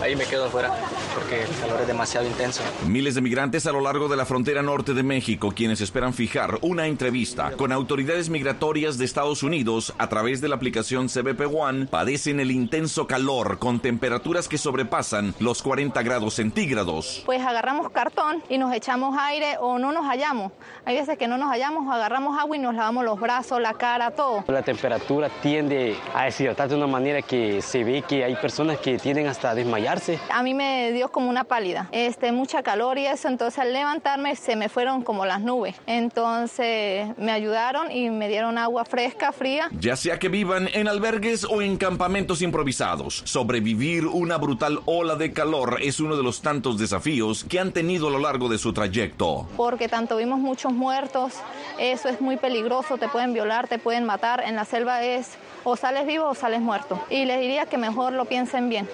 Ahí 0.02 0.14
me 0.14 0.26
quedo 0.26 0.44
afuera 0.44 0.70
porque 1.14 1.42
el 1.42 1.48
calor 1.58 1.80
es 1.80 1.86
demasiado 1.86 2.26
intenso. 2.26 2.62
Miles 2.86 3.14
de 3.14 3.22
migrantes 3.22 3.66
a 3.66 3.72
lo 3.72 3.80
largo 3.80 4.08
de 4.08 4.16
la 4.16 4.26
frontera 4.26 4.62
norte 4.62 4.92
de 4.92 5.02
México, 5.02 5.52
quienes 5.56 5.80
esperan 5.80 6.12
fijar 6.12 6.58
una 6.60 6.86
entrevista 6.86 7.52
con 7.52 7.72
autoridades 7.72 8.28
migratorias 8.28 8.98
de 8.98 9.06
Estados 9.06 9.42
Unidos 9.42 9.94
a 9.96 10.08
través 10.10 10.42
de 10.42 10.48
la 10.48 10.56
aplicación 10.56 11.08
CBP 11.08 11.40
One, 11.50 11.86
padecen 11.86 12.40
el 12.40 12.50
intenso 12.50 13.06
calor 13.06 13.45
con 13.58 13.80
temperaturas 13.80 14.48
que 14.48 14.58
sobrepasan 14.58 15.34
los 15.38 15.62
40 15.62 16.02
grados 16.02 16.34
centígrados. 16.34 17.22
Pues 17.24 17.40
agarramos 17.40 17.90
cartón 17.90 18.42
y 18.48 18.58
nos 18.58 18.74
echamos 18.74 19.16
aire 19.18 19.56
o 19.60 19.78
no 19.78 19.92
nos 19.92 20.06
hallamos. 20.06 20.52
Hay 20.84 20.96
veces 20.96 21.16
que 21.16 21.28
no 21.28 21.38
nos 21.38 21.50
hallamos, 21.50 21.92
agarramos 21.92 22.38
agua 22.38 22.56
y 22.56 22.60
nos 22.60 22.74
lavamos 22.74 23.04
los 23.04 23.20
brazos, 23.20 23.60
la 23.60 23.74
cara, 23.74 24.10
todo. 24.10 24.44
La 24.48 24.62
temperatura 24.62 25.28
tiende 25.42 25.96
a 26.14 26.24
deshidratar 26.24 26.68
de 26.68 26.74
una 26.74 26.86
manera 26.86 27.22
que 27.22 27.62
se 27.62 27.84
ve 27.84 28.02
que 28.02 28.24
hay 28.24 28.34
personas 28.34 28.78
que 28.78 28.98
tienden 28.98 29.28
hasta 29.28 29.54
desmayarse. 29.54 30.18
A 30.30 30.42
mí 30.42 30.52
me 30.52 30.92
dio 30.92 31.10
como 31.10 31.30
una 31.30 31.44
pálida, 31.44 31.88
este, 31.92 32.32
mucha 32.32 32.62
calor 32.62 32.98
y 32.98 33.06
eso, 33.06 33.28
entonces 33.28 33.58
al 33.60 33.72
levantarme 33.72 34.34
se 34.36 34.56
me 34.56 34.68
fueron 34.68 35.02
como 35.02 35.24
las 35.24 35.40
nubes. 35.40 35.76
Entonces 35.86 37.16
me 37.16 37.32
ayudaron 37.32 37.90
y 37.90 38.10
me 38.10 38.28
dieron 38.28 38.58
agua 38.58 38.84
fresca, 38.84 39.32
fría. 39.32 39.68
Ya 39.78 39.96
sea 39.96 40.18
que 40.18 40.28
vivan 40.28 40.68
en 40.72 40.88
albergues 40.88 41.44
o 41.44 41.62
en 41.62 41.76
campamentos 41.76 42.42
improvisados, 42.42 43.22
Sobrevivir 43.36 44.06
una 44.06 44.38
brutal 44.38 44.80
ola 44.86 45.14
de 45.14 45.34
calor 45.34 45.76
es 45.82 46.00
uno 46.00 46.16
de 46.16 46.22
los 46.22 46.40
tantos 46.40 46.78
desafíos 46.78 47.44
que 47.44 47.60
han 47.60 47.70
tenido 47.70 48.08
a 48.08 48.10
lo 48.10 48.18
largo 48.18 48.48
de 48.48 48.56
su 48.56 48.72
trayecto. 48.72 49.46
Porque 49.58 49.88
tanto 49.88 50.16
vimos 50.16 50.38
muchos 50.38 50.72
muertos, 50.72 51.34
eso 51.78 52.08
es 52.08 52.22
muy 52.22 52.38
peligroso, 52.38 52.96
te 52.96 53.10
pueden 53.10 53.34
violar, 53.34 53.68
te 53.68 53.78
pueden 53.78 54.06
matar. 54.06 54.42
En 54.42 54.56
la 54.56 54.64
selva 54.64 55.02
es 55.02 55.32
o 55.64 55.76
sales 55.76 56.06
vivo 56.06 56.30
o 56.30 56.34
sales 56.34 56.62
muerto. 56.62 56.98
Y 57.10 57.26
les 57.26 57.38
diría 57.38 57.66
que 57.66 57.76
mejor 57.76 58.14
lo 58.14 58.24
piensen 58.24 58.70
bien 58.70 58.88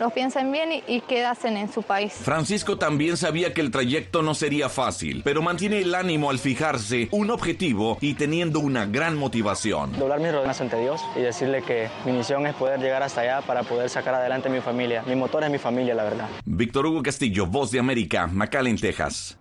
los 0.00 0.12
piensen 0.12 0.52
bien 0.52 0.72
y, 0.72 0.82
y 0.86 1.00
quedasen 1.00 1.56
en 1.56 1.72
su 1.72 1.82
país. 1.82 2.12
Francisco 2.12 2.78
también 2.78 3.16
sabía 3.16 3.54
que 3.54 3.60
el 3.60 3.70
trayecto 3.70 4.22
no 4.22 4.34
sería 4.34 4.68
fácil, 4.68 5.22
pero 5.24 5.42
mantiene 5.42 5.78
el 5.78 5.94
ánimo 5.94 6.30
al 6.30 6.38
fijarse 6.38 7.08
un 7.10 7.30
objetivo 7.30 7.98
y 8.00 8.14
teniendo 8.14 8.60
una 8.60 8.86
gran 8.86 9.16
motivación. 9.16 9.98
Doblar 9.98 10.20
mis 10.20 10.32
rodillas 10.32 10.60
ante 10.60 10.80
Dios 10.80 11.00
y 11.14 11.20
decirle 11.20 11.62
que 11.62 11.88
mi 12.04 12.12
misión 12.12 12.46
es 12.46 12.54
poder 12.54 12.80
llegar 12.80 13.02
hasta 13.02 13.22
allá 13.22 13.40
para 13.42 13.62
poder 13.62 13.88
sacar 13.88 14.14
adelante 14.14 14.48
a 14.48 14.52
mi 14.52 14.60
familia. 14.60 15.02
Mi 15.06 15.16
motor 15.16 15.44
es 15.44 15.50
mi 15.50 15.58
familia, 15.58 15.94
la 15.94 16.04
verdad. 16.04 16.28
Víctor 16.44 16.86
Hugo 16.86 17.02
Castillo, 17.02 17.46
Voz 17.46 17.70
de 17.70 17.78
América, 17.78 18.26
McAllen, 18.26 18.78
Texas. 18.78 19.38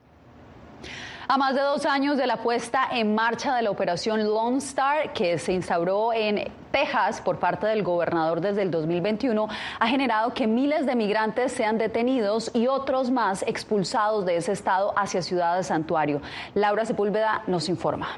A 1.27 1.37
más 1.39 1.55
de 1.55 1.61
dos 1.61 1.87
años 1.87 2.17
de 2.17 2.27
la 2.27 2.37
puesta 2.37 2.87
en 2.91 3.15
marcha 3.15 3.55
de 3.55 3.63
la 3.63 3.71
operación 3.71 4.23
Lone 4.23 4.59
Star, 4.59 5.11
que 5.11 5.39
se 5.39 5.53
instauró 5.53 6.13
en 6.13 6.47
Texas 6.75 7.21
por 7.21 7.39
parte 7.39 7.67
del 7.67 7.83
gobernador 7.83 8.41
desde 8.41 8.61
el 8.61 8.69
2021, 8.69 9.47
ha 9.79 9.87
generado 9.87 10.33
que 10.33 10.45
miles 10.45 10.85
de 10.85 10.93
migrantes 10.93 11.53
sean 11.53 11.77
detenidos 11.77 12.51
y 12.53 12.67
otros 12.67 13.11
más 13.11 13.43
expulsados 13.43 14.25
de 14.25 14.35
ese 14.35 14.51
estado 14.51 14.93
hacia 14.97 15.21
Ciudad 15.21 15.55
de 15.55 15.63
Santuario. 15.63 16.21
Laura 16.53 16.83
Sepúlveda 16.83 17.43
nos 17.47 17.69
informa 17.69 18.09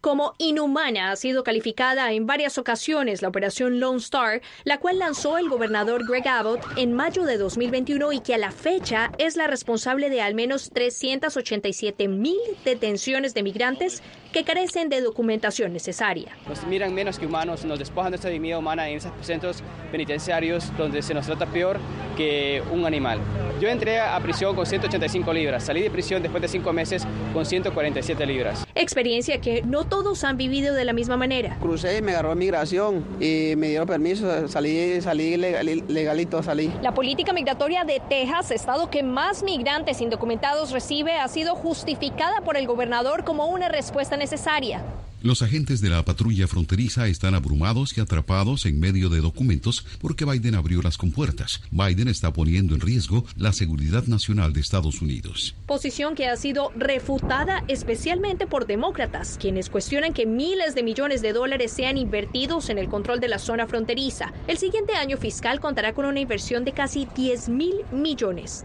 como 0.00 0.34
inhumana 0.38 1.10
ha 1.10 1.16
sido 1.16 1.42
calificada 1.42 2.12
en 2.12 2.26
varias 2.26 2.58
ocasiones 2.58 3.22
la 3.22 3.28
operación 3.28 3.80
Lone 3.80 3.98
Star, 3.98 4.40
la 4.64 4.78
cual 4.78 4.98
lanzó 4.98 5.38
el 5.38 5.48
gobernador 5.48 6.06
Greg 6.06 6.26
Abbott 6.28 6.64
en 6.76 6.92
mayo 6.92 7.24
de 7.24 7.38
2021 7.38 8.12
y 8.12 8.20
que 8.20 8.34
a 8.34 8.38
la 8.38 8.50
fecha 8.50 9.10
es 9.18 9.36
la 9.36 9.46
responsable 9.46 10.10
de 10.10 10.22
al 10.22 10.34
menos 10.34 10.70
387 10.70 12.08
mil 12.08 12.38
detenciones 12.64 13.34
de 13.34 13.42
migrantes 13.42 14.02
que 14.32 14.44
carecen 14.44 14.88
de 14.88 15.00
documentación 15.00 15.72
necesaria. 15.72 16.36
Nos 16.48 16.64
miran 16.66 16.94
menos 16.94 17.18
que 17.18 17.26
humanos, 17.26 17.64
nos 17.64 17.78
despojan 17.78 18.06
de 18.06 18.10
nuestra 18.10 18.30
dignidad 18.30 18.58
humana 18.58 18.88
en 18.88 18.98
esos 18.98 19.12
centros 19.22 19.62
penitenciarios 19.90 20.76
donde 20.76 21.02
se 21.02 21.14
nos 21.14 21.26
trata 21.26 21.46
peor 21.46 21.78
que 22.16 22.62
un 22.70 22.84
animal. 22.84 23.20
Yo 23.60 23.68
entré 23.68 23.98
a 23.98 24.18
prisión 24.20 24.54
con 24.54 24.66
185 24.66 25.32
libras, 25.32 25.64
salí 25.64 25.82
de 25.82 25.90
prisión 25.90 26.22
después 26.22 26.42
de 26.42 26.48
cinco 26.48 26.72
meses 26.72 27.06
con 27.32 27.44
147 27.44 28.26
libras. 28.26 28.66
Experiencia 28.74 29.40
que 29.40 29.62
no 29.62 29.87
todos 29.88 30.24
han 30.24 30.36
vivido 30.36 30.74
de 30.74 30.84
la 30.84 30.92
misma 30.92 31.16
manera. 31.16 31.56
Crucé 31.60 31.98
y 31.98 32.02
me 32.02 32.12
agarró 32.12 32.34
migración 32.34 33.04
y 33.20 33.54
me 33.56 33.68
dieron 33.68 33.86
permiso, 33.86 34.48
salí, 34.48 35.00
salí 35.00 35.36
legalito, 35.36 36.42
salí. 36.42 36.72
La 36.82 36.92
política 36.92 37.32
migratoria 37.32 37.84
de 37.84 38.00
Texas, 38.08 38.50
estado 38.50 38.90
que 38.90 39.02
más 39.02 39.42
migrantes 39.42 40.00
indocumentados 40.00 40.70
recibe, 40.70 41.14
ha 41.14 41.28
sido 41.28 41.54
justificada 41.54 42.40
por 42.42 42.56
el 42.56 42.66
gobernador 42.66 43.24
como 43.24 43.46
una 43.46 43.68
respuesta 43.68 44.16
necesaria. 44.16 44.82
Los 45.20 45.42
agentes 45.42 45.80
de 45.80 45.88
la 45.88 46.04
patrulla 46.04 46.46
fronteriza 46.46 47.08
están 47.08 47.34
abrumados 47.34 47.98
y 47.98 48.00
atrapados 48.00 48.66
en 48.66 48.78
medio 48.78 49.08
de 49.08 49.20
documentos 49.20 49.84
porque 50.00 50.24
Biden 50.24 50.54
abrió 50.54 50.80
las 50.80 50.96
compuertas. 50.96 51.60
Biden 51.72 52.06
está 52.06 52.32
poniendo 52.32 52.76
en 52.76 52.80
riesgo 52.80 53.24
la 53.36 53.52
seguridad 53.52 54.04
nacional 54.04 54.52
de 54.52 54.60
Estados 54.60 55.02
Unidos. 55.02 55.56
Posición 55.66 56.14
que 56.14 56.28
ha 56.28 56.36
sido 56.36 56.70
refutada 56.76 57.64
especialmente 57.66 58.46
por 58.46 58.68
demócratas, 58.68 59.38
quienes 59.40 59.70
cuestionan 59.70 60.12
que 60.12 60.24
miles 60.24 60.76
de 60.76 60.84
millones 60.84 61.20
de 61.20 61.32
dólares 61.32 61.72
sean 61.72 61.98
invertidos 61.98 62.70
en 62.70 62.78
el 62.78 62.88
control 62.88 63.18
de 63.18 63.26
la 63.26 63.40
zona 63.40 63.66
fronteriza. 63.66 64.32
El 64.46 64.58
siguiente 64.58 64.94
año 64.94 65.16
fiscal 65.16 65.58
contará 65.58 65.94
con 65.94 66.04
una 66.04 66.20
inversión 66.20 66.64
de 66.64 66.70
casi 66.70 67.08
10 67.16 67.48
mil 67.48 67.74
millones. 67.90 68.62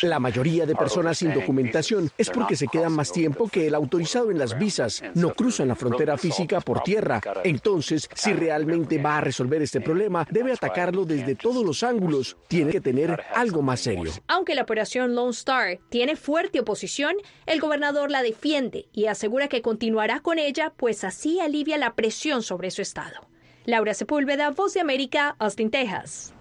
La 0.00 0.18
mayoría 0.18 0.64
de 0.64 0.74
personas 0.74 1.18
sin 1.18 1.34
documentación 1.34 2.10
es 2.16 2.30
porque 2.30 2.56
se 2.56 2.66
quedan 2.66 2.92
más 2.92 3.12
tiempo 3.12 3.46
que 3.46 3.66
el 3.66 3.74
autorizado 3.74 4.30
en 4.30 4.38
las 4.38 4.58
visas 4.58 4.69
no 5.14 5.34
cruzan 5.34 5.68
la 5.68 5.74
frontera 5.74 6.16
física 6.16 6.60
por 6.60 6.82
tierra. 6.82 7.20
Entonces, 7.44 8.08
si 8.14 8.32
realmente 8.32 8.98
va 8.98 9.18
a 9.18 9.20
resolver 9.20 9.62
este 9.62 9.80
problema, 9.80 10.26
debe 10.30 10.52
atacarlo 10.52 11.04
desde 11.04 11.34
todos 11.34 11.64
los 11.64 11.82
ángulos. 11.82 12.36
Tiene 12.48 12.72
que 12.72 12.80
tener 12.80 13.22
algo 13.34 13.62
más 13.62 13.80
serio. 13.80 14.10
Aunque 14.28 14.54
la 14.54 14.62
operación 14.62 15.14
Lone 15.14 15.30
Star 15.30 15.78
tiene 15.88 16.16
fuerte 16.16 16.60
oposición, 16.60 17.14
el 17.46 17.60
gobernador 17.60 18.10
la 18.10 18.22
defiende 18.22 18.88
y 18.92 19.06
asegura 19.06 19.48
que 19.48 19.62
continuará 19.62 20.20
con 20.20 20.38
ella, 20.38 20.72
pues 20.76 21.04
así 21.04 21.40
alivia 21.40 21.78
la 21.78 21.94
presión 21.94 22.42
sobre 22.42 22.70
su 22.70 22.82
estado. 22.82 23.28
Laura 23.64 23.94
Sepúlveda, 23.94 24.50
Voz 24.50 24.74
de 24.74 24.80
América, 24.80 25.36
Austin, 25.38 25.70
Texas. 25.70 26.34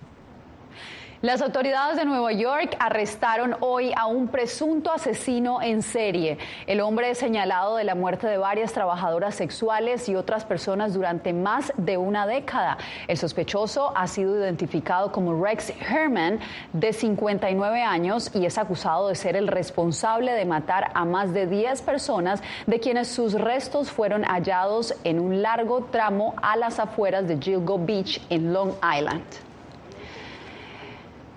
Las 1.21 1.41
autoridades 1.41 1.97
de 1.97 2.05
Nueva 2.05 2.31
York 2.31 2.77
arrestaron 2.79 3.57
hoy 3.59 3.91
a 3.97 4.05
un 4.05 4.29
presunto 4.29 4.89
asesino 4.89 5.61
en 5.61 5.81
serie. 5.81 6.37
El 6.65 6.79
hombre 6.79 7.09
es 7.09 7.17
señalado 7.17 7.75
de 7.75 7.83
la 7.83 7.93
muerte 7.93 8.25
de 8.25 8.37
varias 8.37 8.71
trabajadoras 8.71 9.35
sexuales 9.35 10.07
y 10.07 10.15
otras 10.15 10.45
personas 10.45 10.93
durante 10.93 11.33
más 11.33 11.73
de 11.75 11.97
una 11.97 12.25
década. 12.25 12.77
El 13.09 13.17
sospechoso 13.17 13.91
ha 13.97 14.07
sido 14.07 14.39
identificado 14.39 15.11
como 15.11 15.43
Rex 15.43 15.73
Herman, 15.81 16.39
de 16.71 16.93
59 16.93 17.81
años, 17.81 18.31
y 18.33 18.45
es 18.45 18.57
acusado 18.57 19.09
de 19.09 19.15
ser 19.15 19.35
el 19.35 19.49
responsable 19.49 20.31
de 20.31 20.45
matar 20.45 20.89
a 20.93 21.03
más 21.03 21.33
de 21.33 21.47
10 21.47 21.81
personas, 21.81 22.41
de 22.65 22.79
quienes 22.79 23.09
sus 23.09 23.33
restos 23.33 23.91
fueron 23.91 24.23
hallados 24.23 24.95
en 25.03 25.19
un 25.19 25.41
largo 25.41 25.83
tramo 25.91 26.33
a 26.41 26.55
las 26.55 26.79
afueras 26.79 27.27
de 27.27 27.37
Gilgo 27.39 27.77
Beach 27.77 28.21
en 28.29 28.53
Long 28.53 28.71
Island. 28.81 29.48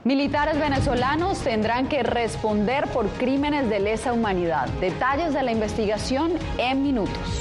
Militares 0.05 0.59
venezolanos 0.59 1.39
tendrán 1.39 1.87
que 1.87 2.03
responder 2.03 2.89
por 2.89 3.07
crímenes 3.11 3.71
de 3.71 3.79
lesa 3.79 4.13
humanidad. 4.13 4.69
Detalles 4.81 5.33
de 5.33 5.45
la 5.45 5.53
investigación 5.53 6.33
en 6.59 6.83
minutos. 6.83 7.41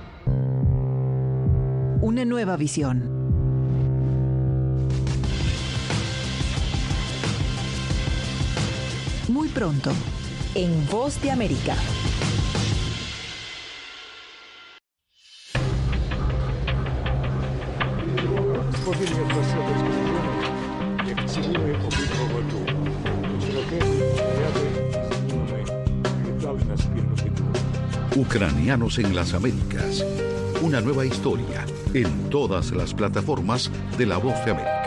una 2.01 2.25
nueva 2.25 2.57
visión. 2.57 3.03
Muy 9.27 9.47
pronto, 9.49 9.91
en 10.55 10.87
Voz 10.87 11.21
de 11.21 11.29
América. 11.29 11.75
Ucranianos 28.15 28.97
en 28.97 29.15
las 29.15 29.33
Américas. 29.33 30.03
Una 30.61 30.81
nueva 30.81 31.05
historia 31.05 31.65
en 31.93 32.29
todas 32.29 32.71
las 32.71 32.93
plataformas 32.93 33.69
de 33.97 34.05
La 34.05 34.17
Voz 34.17 34.33
de 34.45 34.51
América. 34.51 34.77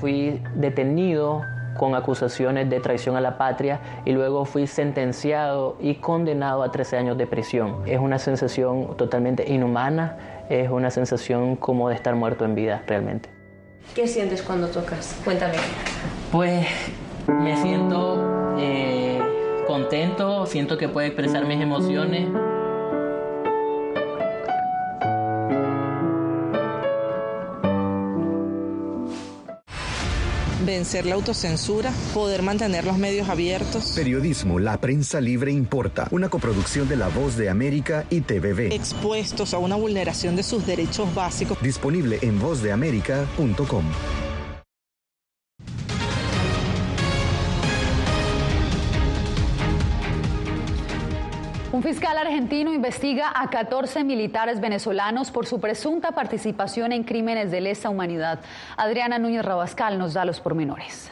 Fui 0.00 0.40
detenido 0.54 1.42
con 1.76 1.94
acusaciones 1.94 2.70
de 2.70 2.80
traición 2.80 3.16
a 3.16 3.20
la 3.20 3.36
patria 3.36 3.80
y 4.04 4.12
luego 4.12 4.44
fui 4.44 4.66
sentenciado 4.66 5.76
y 5.80 5.96
condenado 5.96 6.62
a 6.62 6.70
13 6.70 6.96
años 6.96 7.18
de 7.18 7.26
prisión. 7.26 7.82
Es 7.86 7.98
una 7.98 8.18
sensación 8.18 8.96
totalmente 8.96 9.50
inhumana, 9.50 10.44
es 10.48 10.70
una 10.70 10.90
sensación 10.90 11.56
como 11.56 11.88
de 11.88 11.96
estar 11.96 12.14
muerto 12.14 12.44
en 12.44 12.54
vida 12.54 12.82
realmente. 12.86 13.28
¿Qué 13.94 14.06
sientes 14.06 14.42
cuando 14.42 14.68
tocas? 14.68 15.18
Cuéntame. 15.24 15.54
Pues 16.30 16.66
me 17.38 17.56
siento 17.56 18.56
eh, 18.58 19.20
contento, 19.66 20.46
siento 20.46 20.76
que 20.78 20.88
puedo 20.88 21.06
expresar 21.06 21.46
mis 21.46 21.60
emociones. 21.60 22.28
vencer 30.70 31.04
la 31.04 31.16
autocensura, 31.16 31.92
poder 32.14 32.42
mantener 32.42 32.84
los 32.84 32.96
medios 32.96 33.28
abiertos. 33.28 33.92
Periodismo, 33.94 34.58
la 34.60 34.78
prensa 34.78 35.20
libre 35.20 35.52
importa, 35.52 36.06
una 36.10 36.28
coproducción 36.28 36.88
de 36.88 36.96
La 36.96 37.08
Voz 37.08 37.36
de 37.36 37.50
América 37.50 38.06
y 38.08 38.20
TVV. 38.20 38.72
Expuestos 38.72 39.52
a 39.52 39.58
una 39.58 39.74
vulneración 39.74 40.36
de 40.36 40.42
sus 40.42 40.64
derechos 40.64 41.12
básicos. 41.14 41.60
Disponible 41.60 42.18
en 42.22 42.38
vozdeamerica.com. 42.38 43.84
fiscal 51.90 52.16
argentino 52.18 52.72
investiga 52.72 53.32
a 53.34 53.50
14 53.50 54.04
militares 54.04 54.60
venezolanos 54.60 55.32
por 55.32 55.46
su 55.46 55.58
presunta 55.58 56.12
participación 56.12 56.92
en 56.92 57.02
crímenes 57.02 57.50
de 57.50 57.60
lesa 57.60 57.90
humanidad. 57.90 58.38
Adriana 58.76 59.18
Núñez 59.18 59.44
Rabascal 59.44 59.98
nos 59.98 60.14
da 60.14 60.24
los 60.24 60.38
pormenores. 60.38 61.10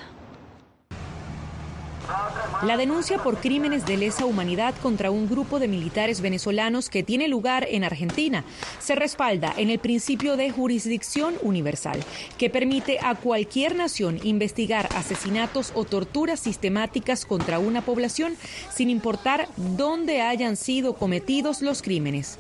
La 2.63 2.77
denuncia 2.77 3.19
por 3.19 3.39
crímenes 3.39 3.87
de 3.87 3.97
lesa 3.97 4.25
humanidad 4.25 4.75
contra 4.83 5.11
un 5.11 5.29
grupo 5.29 5.59
de 5.59 5.69
militares 5.69 6.21
venezolanos 6.21 6.91
que 6.91 7.03
tiene 7.03 7.29
lugar 7.29 7.67
en 7.71 7.85
Argentina 7.85 8.45
se 8.81 8.95
respalda 8.95 9.55
en 9.57 9.71
el 9.71 9.79
principio 9.79 10.37
de 10.37 10.51
jurisdicción 10.51 11.35
universal, 11.43 12.03
que 12.37 12.51
permite 12.51 12.99
a 13.03 13.15
cualquier 13.15 13.77
nación 13.77 14.19
investigar 14.25 14.89
asesinatos 14.97 15.73
o 15.75 15.85
torturas 15.85 16.41
sistemáticas 16.41 17.27
contra 17.27 17.59
una 17.59 17.83
población 17.83 18.37
sin 18.75 18.91
importar 18.91 19.49
dónde 19.57 20.23
hayan 20.23 20.57
sido 20.57 20.95
cometidos 20.95 21.63
los 21.63 21.83
crímenes. 21.83 22.39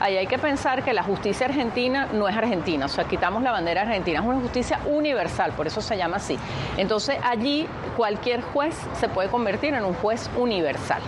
Ahí 0.00 0.16
hay 0.16 0.26
que 0.26 0.38
pensar 0.38 0.82
que 0.82 0.94
la 0.94 1.02
justicia 1.02 1.46
argentina 1.46 2.08
no 2.12 2.26
es 2.26 2.34
argentina, 2.36 2.86
o 2.86 2.88
sea, 2.88 3.04
quitamos 3.04 3.42
la 3.42 3.52
bandera 3.52 3.82
argentina, 3.82 4.20
es 4.20 4.26
una 4.26 4.40
justicia 4.40 4.80
universal, 4.86 5.52
por 5.52 5.66
eso 5.66 5.82
se 5.82 5.96
llama 5.96 6.16
así. 6.16 6.38
Entonces 6.78 7.18
allí 7.22 7.66
cualquier 7.98 8.40
juez 8.40 8.74
se 8.98 9.09
puede 9.10 9.28
convertir 9.28 9.74
en 9.74 9.84
un 9.84 9.94
juez 9.94 10.30
universal. 10.36 11.00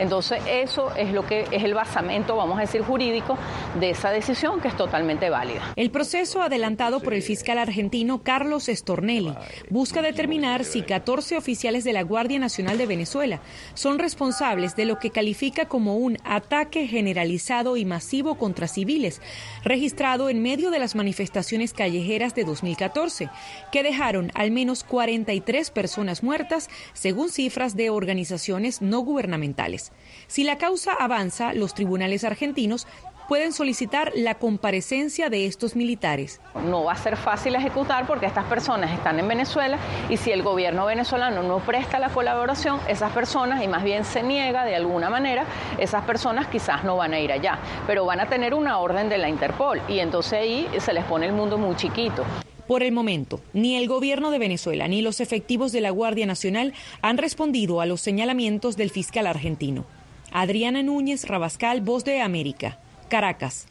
Entonces, 0.00 0.42
eso 0.48 0.92
es 0.96 1.12
lo 1.12 1.26
que 1.26 1.42
es 1.52 1.62
el 1.62 1.74
basamento, 1.74 2.34
vamos 2.34 2.56
a 2.58 2.62
decir, 2.62 2.82
jurídico 2.82 3.38
de 3.78 3.90
esa 3.90 4.10
decisión 4.10 4.60
que 4.60 4.68
es 4.68 4.76
totalmente 4.76 5.28
válida. 5.28 5.60
El 5.76 5.90
proceso 5.90 6.42
adelantado 6.42 7.00
por 7.00 7.12
el 7.12 7.22
fiscal 7.22 7.58
argentino 7.58 8.22
Carlos 8.22 8.68
Estornelli 8.68 9.34
busca 9.68 10.00
determinar 10.00 10.64
si 10.64 10.82
14 10.82 11.36
oficiales 11.36 11.84
de 11.84 11.92
la 11.92 12.02
Guardia 12.02 12.38
Nacional 12.38 12.78
de 12.78 12.86
Venezuela 12.86 13.40
son 13.74 13.98
responsables 13.98 14.74
de 14.74 14.86
lo 14.86 14.98
que 14.98 15.10
califica 15.10 15.66
como 15.66 15.96
un 15.96 16.16
ataque 16.24 16.86
generalizado 16.86 17.76
y 17.76 17.84
masivo 17.84 18.36
contra 18.36 18.68
civiles, 18.68 19.20
registrado 19.64 20.30
en 20.30 20.42
medio 20.42 20.70
de 20.70 20.78
las 20.78 20.94
manifestaciones 20.94 21.74
callejeras 21.74 22.34
de 22.34 22.44
2014, 22.44 23.28
que 23.70 23.82
dejaron 23.82 24.32
al 24.34 24.50
menos 24.50 24.82
43 24.82 25.70
personas 25.70 26.22
muertas, 26.22 26.70
según 26.94 27.28
cifras 27.28 27.76
de 27.76 27.90
organizaciones 27.90 28.80
no 28.80 29.00
gubernamentales. 29.00 29.89
Si 30.26 30.44
la 30.44 30.58
causa 30.58 30.92
avanza, 30.92 31.52
los 31.54 31.74
tribunales 31.74 32.24
argentinos 32.24 32.86
pueden 33.30 33.52
solicitar 33.52 34.10
la 34.16 34.34
comparecencia 34.34 35.30
de 35.30 35.46
estos 35.46 35.76
militares. 35.76 36.40
No 36.66 36.82
va 36.82 36.94
a 36.94 36.96
ser 36.96 37.16
fácil 37.16 37.54
ejecutar 37.54 38.04
porque 38.04 38.26
estas 38.26 38.44
personas 38.46 38.90
están 38.90 39.20
en 39.20 39.28
Venezuela 39.28 39.78
y 40.08 40.16
si 40.16 40.32
el 40.32 40.42
gobierno 40.42 40.84
venezolano 40.86 41.44
no 41.44 41.60
presta 41.60 42.00
la 42.00 42.08
colaboración, 42.08 42.80
esas 42.88 43.12
personas, 43.12 43.62
y 43.62 43.68
más 43.68 43.84
bien 43.84 44.04
se 44.04 44.24
niega 44.24 44.64
de 44.64 44.74
alguna 44.74 45.10
manera, 45.10 45.44
esas 45.78 46.02
personas 46.02 46.48
quizás 46.48 46.82
no 46.82 46.96
van 46.96 47.14
a 47.14 47.20
ir 47.20 47.30
allá, 47.30 47.60
pero 47.86 48.04
van 48.04 48.18
a 48.18 48.26
tener 48.26 48.52
una 48.52 48.78
orden 48.78 49.08
de 49.08 49.18
la 49.18 49.28
Interpol 49.28 49.80
y 49.86 50.00
entonces 50.00 50.32
ahí 50.32 50.68
se 50.80 50.92
les 50.92 51.04
pone 51.04 51.26
el 51.26 51.32
mundo 51.32 51.56
muy 51.56 51.76
chiquito. 51.76 52.24
Por 52.70 52.84
el 52.84 52.92
momento, 52.92 53.40
ni 53.52 53.74
el 53.74 53.88
gobierno 53.88 54.30
de 54.30 54.38
Venezuela 54.38 54.86
ni 54.86 55.02
los 55.02 55.20
efectivos 55.20 55.72
de 55.72 55.80
la 55.80 55.90
Guardia 55.90 56.24
Nacional 56.24 56.72
han 57.02 57.18
respondido 57.18 57.80
a 57.80 57.84
los 57.84 58.00
señalamientos 58.00 58.76
del 58.76 58.90
fiscal 58.90 59.26
argentino. 59.26 59.86
Adriana 60.30 60.80
Núñez 60.80 61.26
Rabascal, 61.26 61.80
Voz 61.80 62.04
de 62.04 62.20
América, 62.20 62.78
Caracas. 63.08 63.66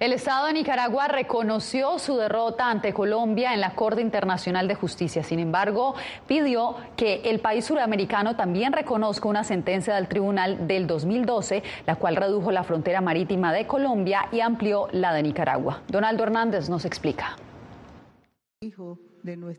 El 0.00 0.12
Estado 0.12 0.48
de 0.48 0.52
Nicaragua 0.52 1.08
reconoció 1.08 1.98
su 1.98 2.18
derrota 2.18 2.70
ante 2.70 2.92
Colombia 2.92 3.54
en 3.54 3.62
la 3.62 3.70
Corte 3.70 4.02
Internacional 4.02 4.68
de 4.68 4.74
Justicia. 4.74 5.22
Sin 5.22 5.38
embargo, 5.38 5.94
pidió 6.26 6.76
que 6.94 7.22
el 7.24 7.40
país 7.40 7.64
suramericano 7.64 8.36
también 8.36 8.74
reconozca 8.74 9.30
una 9.30 9.44
sentencia 9.44 9.94
del 9.94 10.08
tribunal 10.08 10.68
del 10.68 10.86
2012, 10.86 11.62
la 11.86 11.96
cual 11.96 12.16
redujo 12.16 12.52
la 12.52 12.64
frontera 12.64 13.00
marítima 13.00 13.54
de 13.54 13.66
Colombia 13.66 14.28
y 14.30 14.40
amplió 14.40 14.88
la 14.92 15.14
de 15.14 15.22
Nicaragua. 15.22 15.80
Donaldo 15.88 16.24
Hernández 16.24 16.68
nos 16.68 16.84
explica. 16.84 17.38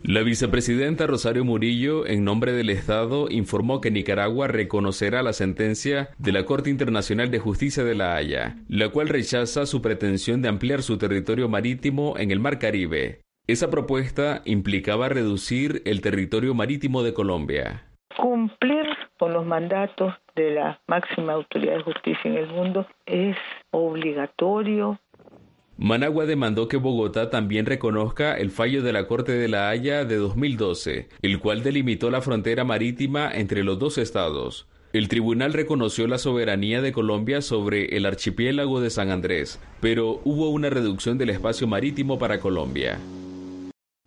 La 0.04 0.22
vicepresidenta 0.22 1.08
Rosario 1.08 1.44
Murillo, 1.44 2.06
en 2.06 2.24
nombre 2.24 2.54
del 2.54 2.70
Estado, 2.70 3.28
informó 3.30 3.82
que 3.82 3.92
Nicaragua 3.92 4.48
reconocerá 4.48 5.22
la 5.24 5.34
sentencia 5.34 6.10
de 6.18 6.32
la 6.32 6.46
Corte 6.46 6.70
Internacional 6.70 7.30
de 7.32 7.40
Justicia 7.40 7.84
de 7.84 7.96
La 7.96 8.16
Haya, 8.16 8.58
la 8.70 8.90
cual 8.90 9.10
rechaza 9.10 9.66
su 9.66 9.82
pretensión 9.82 10.42
de 10.42 10.50
ampliar 10.50 10.84
su 10.84 10.98
territorio 10.98 11.50
marítimo 11.50 12.18
en 12.18 12.32
el 12.32 12.40
Mar 12.40 12.60
Caribe. 12.60 13.22
Esa 13.48 13.70
propuesta 13.70 14.42
implicaba 14.46 15.10
reducir 15.10 15.82
el 15.86 16.02
territorio 16.02 16.54
marítimo 16.54 17.04
de 17.04 17.14
Colombia. 17.14 17.86
Cumplir 18.18 18.86
con 19.20 19.34
los 19.34 19.46
mandatos 19.46 20.14
de 20.36 20.52
la 20.52 20.80
máxima 20.88 21.34
autoridad 21.34 21.78
de 21.78 21.84
justicia 21.84 22.30
en 22.30 22.38
el 22.38 22.48
mundo 22.48 22.88
es 23.06 23.36
obligatorio 23.72 25.00
Managua 25.80 26.26
demandó 26.26 26.68
que 26.68 26.78
Bogotá 26.78 27.30
también 27.30 27.68
reconozca 27.68 28.36
el 28.36 28.50
fallo 28.50 28.82
de 28.82 28.94
la 28.94 29.06
Corte 29.06 29.34
de 29.34 29.48
la 29.48 29.70
Haya 29.70 30.06
de 30.06 30.16
2012, 30.16 31.08
el 31.22 31.40
cual 31.40 31.62
delimitó 31.62 32.10
la 32.10 32.22
frontera 32.22 32.64
marítima 32.64 33.30
entre 33.32 33.64
los 33.64 33.78
dos 33.78 34.00
estados. 34.00 34.66
El 34.92 35.08
tribunal 35.08 35.54
reconoció 35.54 36.08
la 36.08 36.18
soberanía 36.18 36.82
de 36.82 36.92
Colombia 36.92 37.44
sobre 37.44 37.96
el 37.96 38.08
archipiélago 38.08 38.82
de 38.82 38.90
San 38.90 39.12
Andrés, 39.12 39.60
pero 39.80 40.20
hubo 40.24 40.50
una 40.50 40.72
reducción 40.72 41.20
del 41.20 41.30
espacio 41.30 41.68
marítimo 41.68 42.18
para 42.18 42.40
Colombia. 42.40 42.98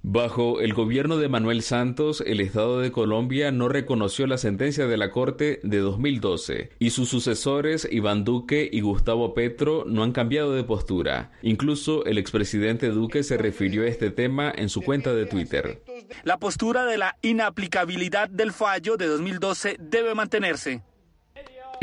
Bajo 0.02 0.62
el 0.62 0.72
gobierno 0.72 1.18
de 1.18 1.28
Manuel 1.28 1.60
Santos, 1.60 2.24
el 2.26 2.40
Estado 2.40 2.80
de 2.80 2.90
Colombia 2.90 3.52
no 3.52 3.68
reconoció 3.68 4.26
la 4.26 4.38
sentencia 4.38 4.86
de 4.86 4.96
la 4.96 5.10
Corte 5.10 5.60
de 5.62 5.76
2012 5.76 6.70
y 6.78 6.90
sus 6.90 7.10
sucesores 7.10 7.86
Iván 7.90 8.24
Duque 8.24 8.66
y 8.72 8.80
Gustavo 8.80 9.34
Petro 9.34 9.84
no 9.86 10.02
han 10.02 10.12
cambiado 10.12 10.54
de 10.54 10.64
postura. 10.64 11.32
Incluso 11.42 12.06
el 12.06 12.16
expresidente 12.16 12.88
Duque 12.88 13.22
se 13.22 13.36
refirió 13.36 13.82
a 13.82 13.88
este 13.88 14.10
tema 14.10 14.50
en 14.56 14.70
su 14.70 14.80
cuenta 14.80 15.12
de 15.12 15.26
Twitter. 15.26 15.82
La 16.24 16.38
postura 16.38 16.86
de 16.86 16.96
la 16.96 17.18
inaplicabilidad 17.20 18.30
del 18.30 18.52
fallo 18.52 18.96
de 18.96 19.06
2012 19.06 19.76
debe 19.78 20.14
mantenerse. 20.14 20.82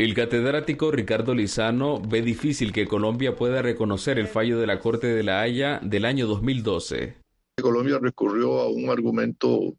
El 0.00 0.14
catedrático 0.14 0.90
Ricardo 0.90 1.34
Lizano 1.34 2.00
ve 2.00 2.22
difícil 2.22 2.72
que 2.72 2.88
Colombia 2.88 3.36
pueda 3.36 3.62
reconocer 3.62 4.18
el 4.18 4.26
fallo 4.26 4.58
de 4.58 4.66
la 4.66 4.80
Corte 4.80 5.06
de 5.06 5.22
la 5.22 5.40
Haya 5.40 5.78
del 5.82 6.04
año 6.04 6.26
2012. 6.26 7.27
Colombia 7.62 7.98
recurrió 8.00 8.60
a 8.60 8.68
un 8.68 8.90
argumento 8.90 9.74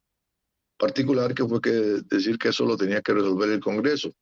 particular 0.79 1.33
que 1.33 1.45
fue 1.45 1.59
que 1.59 1.69
decir 2.09 2.37
que 2.37 2.47
eso 2.49 2.65
lo 2.65 2.77
tenía 2.77 3.01
que 3.01 3.13
resolver 3.13 3.49
el 3.49 3.59
Congreso. 3.59 4.13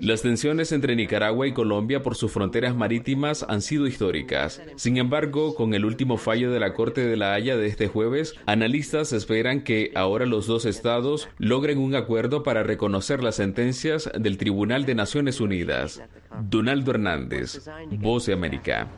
Las 0.00 0.20
tensiones 0.20 0.70
entre 0.70 0.94
Nicaragua 0.94 1.46
y 1.46 1.54
Colombia 1.54 2.02
por 2.02 2.14
sus 2.14 2.30
fronteras 2.30 2.76
marítimas 2.76 3.44
han 3.48 3.62
sido 3.62 3.86
históricas. 3.86 4.60
Sin 4.76 4.98
embargo, 4.98 5.54
con 5.54 5.72
el 5.72 5.86
último 5.86 6.18
fallo 6.18 6.52
de 6.52 6.60
la 6.60 6.74
Corte 6.74 7.00
de 7.06 7.16
la 7.16 7.32
Haya 7.32 7.56
de 7.56 7.66
este 7.66 7.88
jueves, 7.88 8.34
analistas 8.44 9.14
esperan 9.14 9.64
que 9.64 9.90
ahora 9.94 10.26
los 10.26 10.46
dos 10.46 10.66
estados 10.66 11.28
logren 11.38 11.78
un 11.78 11.94
acuerdo 11.94 12.42
para 12.42 12.62
reconocer 12.62 13.22
las 13.22 13.36
sentencias 13.36 14.10
del 14.18 14.36
Tribunal 14.36 14.84
de 14.84 14.94
Naciones 14.94 15.40
Unidas. 15.40 16.02
Donaldo 16.42 16.90
Hernández, 16.90 17.66
Voz 17.98 18.26
de 18.26 18.34
América. 18.34 18.90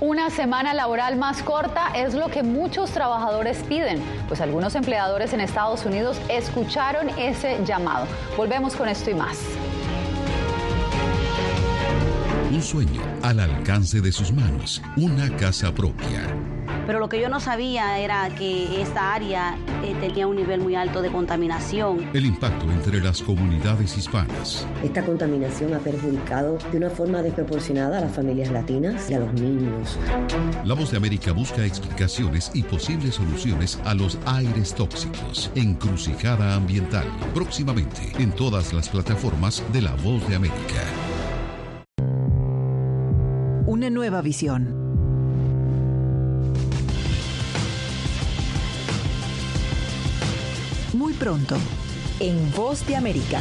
Una 0.00 0.30
semana 0.30 0.74
laboral 0.74 1.16
más 1.16 1.42
corta 1.42 1.88
es 1.92 2.14
lo 2.14 2.28
que 2.28 2.44
muchos 2.44 2.92
trabajadores 2.92 3.58
piden, 3.68 4.00
pues 4.28 4.40
algunos 4.40 4.76
empleadores 4.76 5.32
en 5.32 5.40
Estados 5.40 5.84
Unidos 5.84 6.20
escucharon 6.28 7.08
ese 7.18 7.58
llamado. 7.64 8.06
Volvemos 8.36 8.76
con 8.76 8.88
esto 8.88 9.10
y 9.10 9.14
más. 9.14 9.38
Un 12.52 12.62
sueño 12.62 13.02
al 13.22 13.40
alcance 13.40 14.00
de 14.00 14.12
sus 14.12 14.32
manos, 14.32 14.80
una 14.96 15.36
casa 15.36 15.74
propia 15.74 16.22
pero 16.88 17.00
lo 17.00 17.10
que 17.10 17.20
yo 17.20 17.28
no 17.28 17.38
sabía 17.38 17.98
era 17.98 18.30
que 18.30 18.80
esta 18.80 19.12
área 19.12 19.58
eh, 19.84 19.94
tenía 20.00 20.26
un 20.26 20.36
nivel 20.36 20.62
muy 20.62 20.74
alto 20.74 21.02
de 21.02 21.10
contaminación. 21.10 22.08
El 22.14 22.24
impacto 22.24 22.64
entre 22.72 23.02
las 23.02 23.20
comunidades 23.20 23.98
hispanas. 23.98 24.66
Esta 24.82 25.04
contaminación 25.04 25.74
ha 25.74 25.80
perjudicado 25.80 26.56
de 26.72 26.78
una 26.78 26.88
forma 26.88 27.20
desproporcionada 27.20 27.98
a 27.98 28.00
las 28.00 28.12
familias 28.16 28.50
latinas 28.50 29.10
y 29.10 29.12
a 29.12 29.18
los 29.18 29.34
niños. 29.34 29.98
La 30.64 30.72
Voz 30.72 30.90
de 30.90 30.96
América 30.96 31.32
busca 31.32 31.62
explicaciones 31.62 32.50
y 32.54 32.62
posibles 32.62 33.16
soluciones 33.16 33.78
a 33.84 33.92
los 33.92 34.18
aires 34.24 34.74
tóxicos. 34.74 35.52
Encrucijada 35.56 36.54
ambiental. 36.54 37.04
Próximamente 37.34 38.14
en 38.18 38.32
todas 38.32 38.72
las 38.72 38.88
plataformas 38.88 39.62
de 39.74 39.82
La 39.82 39.94
Voz 39.96 40.26
de 40.26 40.36
América. 40.36 40.82
Una 43.66 43.90
nueva 43.90 44.22
visión 44.22 44.87
Muy 50.98 51.12
pronto, 51.12 51.54
en 52.18 52.50
Voz 52.56 52.84
de 52.84 52.96
América. 52.96 53.40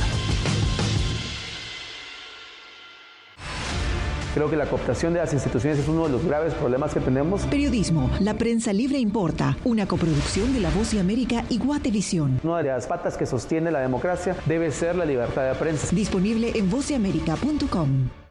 Creo 4.36 4.48
que 4.48 4.56
la 4.56 4.67
cooptación 4.67 5.13
de 5.13 5.22
las 5.22 5.34
instituciones 5.34 5.80
es 5.80 5.88
uno 5.88 6.04
de 6.04 6.12
los 6.12 6.24
graves 6.24 6.54
problemas 6.54 6.93
que 6.93 7.00
tenemos. 7.00 7.48
Periodismo, 7.48 8.12
la 8.20 8.36
prensa 8.36 8.72
libre 8.74 9.00
importa, 9.00 9.58
una 9.63 9.88
coproducción 9.88 10.54
de 10.54 10.60
La 10.60 10.70
Voz 10.70 10.91
de 10.91 11.00
América 11.00 11.46
y 11.50 11.58
Guatevisión. 11.58 12.39
Una 12.43 12.60
de 12.60 12.65
las 12.65 12.86
patas 12.86 13.17
que 13.17 13.26
sostiene 13.26 13.72
la 13.72 13.80
democracia 13.80 14.36
debe 14.46 14.70
ser 14.70 14.96
la 14.96 15.06
libertad 15.06 15.52
de 15.52 15.56
prensa. 15.56 15.88
Disponible 15.96 16.52
en 16.54 16.70
vozdeamerica.com 16.70 18.26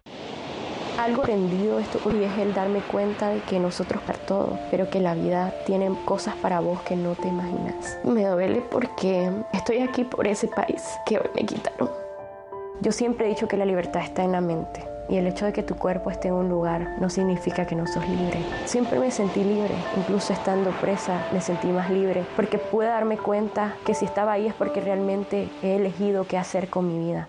algo 0.98 1.22
aprendido 1.22 1.78
esto 1.78 1.98
y 2.10 2.22
es 2.22 2.38
el 2.38 2.54
darme 2.54 2.80
cuenta 2.80 3.28
de 3.28 3.40
que 3.40 3.58
nosotros 3.58 4.02
para 4.02 4.18
todo, 4.20 4.58
pero 4.70 4.88
que 4.90 5.00
la 5.00 5.14
vida 5.14 5.52
tiene 5.66 5.90
cosas 6.04 6.34
para 6.36 6.60
vos 6.60 6.80
que 6.82 6.96
no 6.96 7.14
te 7.14 7.28
imaginas. 7.28 7.98
Me 8.04 8.26
duele 8.26 8.62
porque 8.70 9.30
estoy 9.52 9.78
aquí 9.78 10.04
por 10.04 10.26
ese 10.26 10.48
país 10.48 10.82
que 11.04 11.18
hoy 11.18 11.30
me 11.34 11.44
quitaron. 11.44 11.90
Yo 12.80 12.92
siempre 12.92 13.26
he 13.26 13.28
dicho 13.30 13.48
que 13.48 13.56
la 13.56 13.64
libertad 13.64 14.02
está 14.02 14.22
en 14.24 14.32
la 14.32 14.40
mente. 14.40 14.84
Y 15.08 15.16
el 15.18 15.26
hecho 15.28 15.46
de 15.46 15.52
que 15.52 15.62
tu 15.62 15.76
cuerpo 15.76 16.10
esté 16.10 16.28
en 16.28 16.34
un 16.34 16.48
lugar 16.48 16.96
no 17.00 17.08
significa 17.08 17.64
que 17.64 17.76
no 17.76 17.86
sos 17.86 18.06
libre. 18.08 18.40
Siempre 18.64 18.98
me 18.98 19.12
sentí 19.12 19.44
libre, 19.44 19.74
incluso 19.96 20.32
estando 20.32 20.70
presa 20.80 21.24
me 21.32 21.40
sentí 21.40 21.68
más 21.68 21.90
libre, 21.90 22.24
porque 22.34 22.58
pude 22.58 22.86
darme 22.86 23.16
cuenta 23.16 23.76
que 23.86 23.94
si 23.94 24.04
estaba 24.04 24.32
ahí 24.32 24.48
es 24.48 24.54
porque 24.54 24.80
realmente 24.80 25.48
he 25.62 25.76
elegido 25.76 26.24
qué 26.24 26.38
hacer 26.38 26.68
con 26.68 26.88
mi 26.88 27.06
vida. 27.06 27.28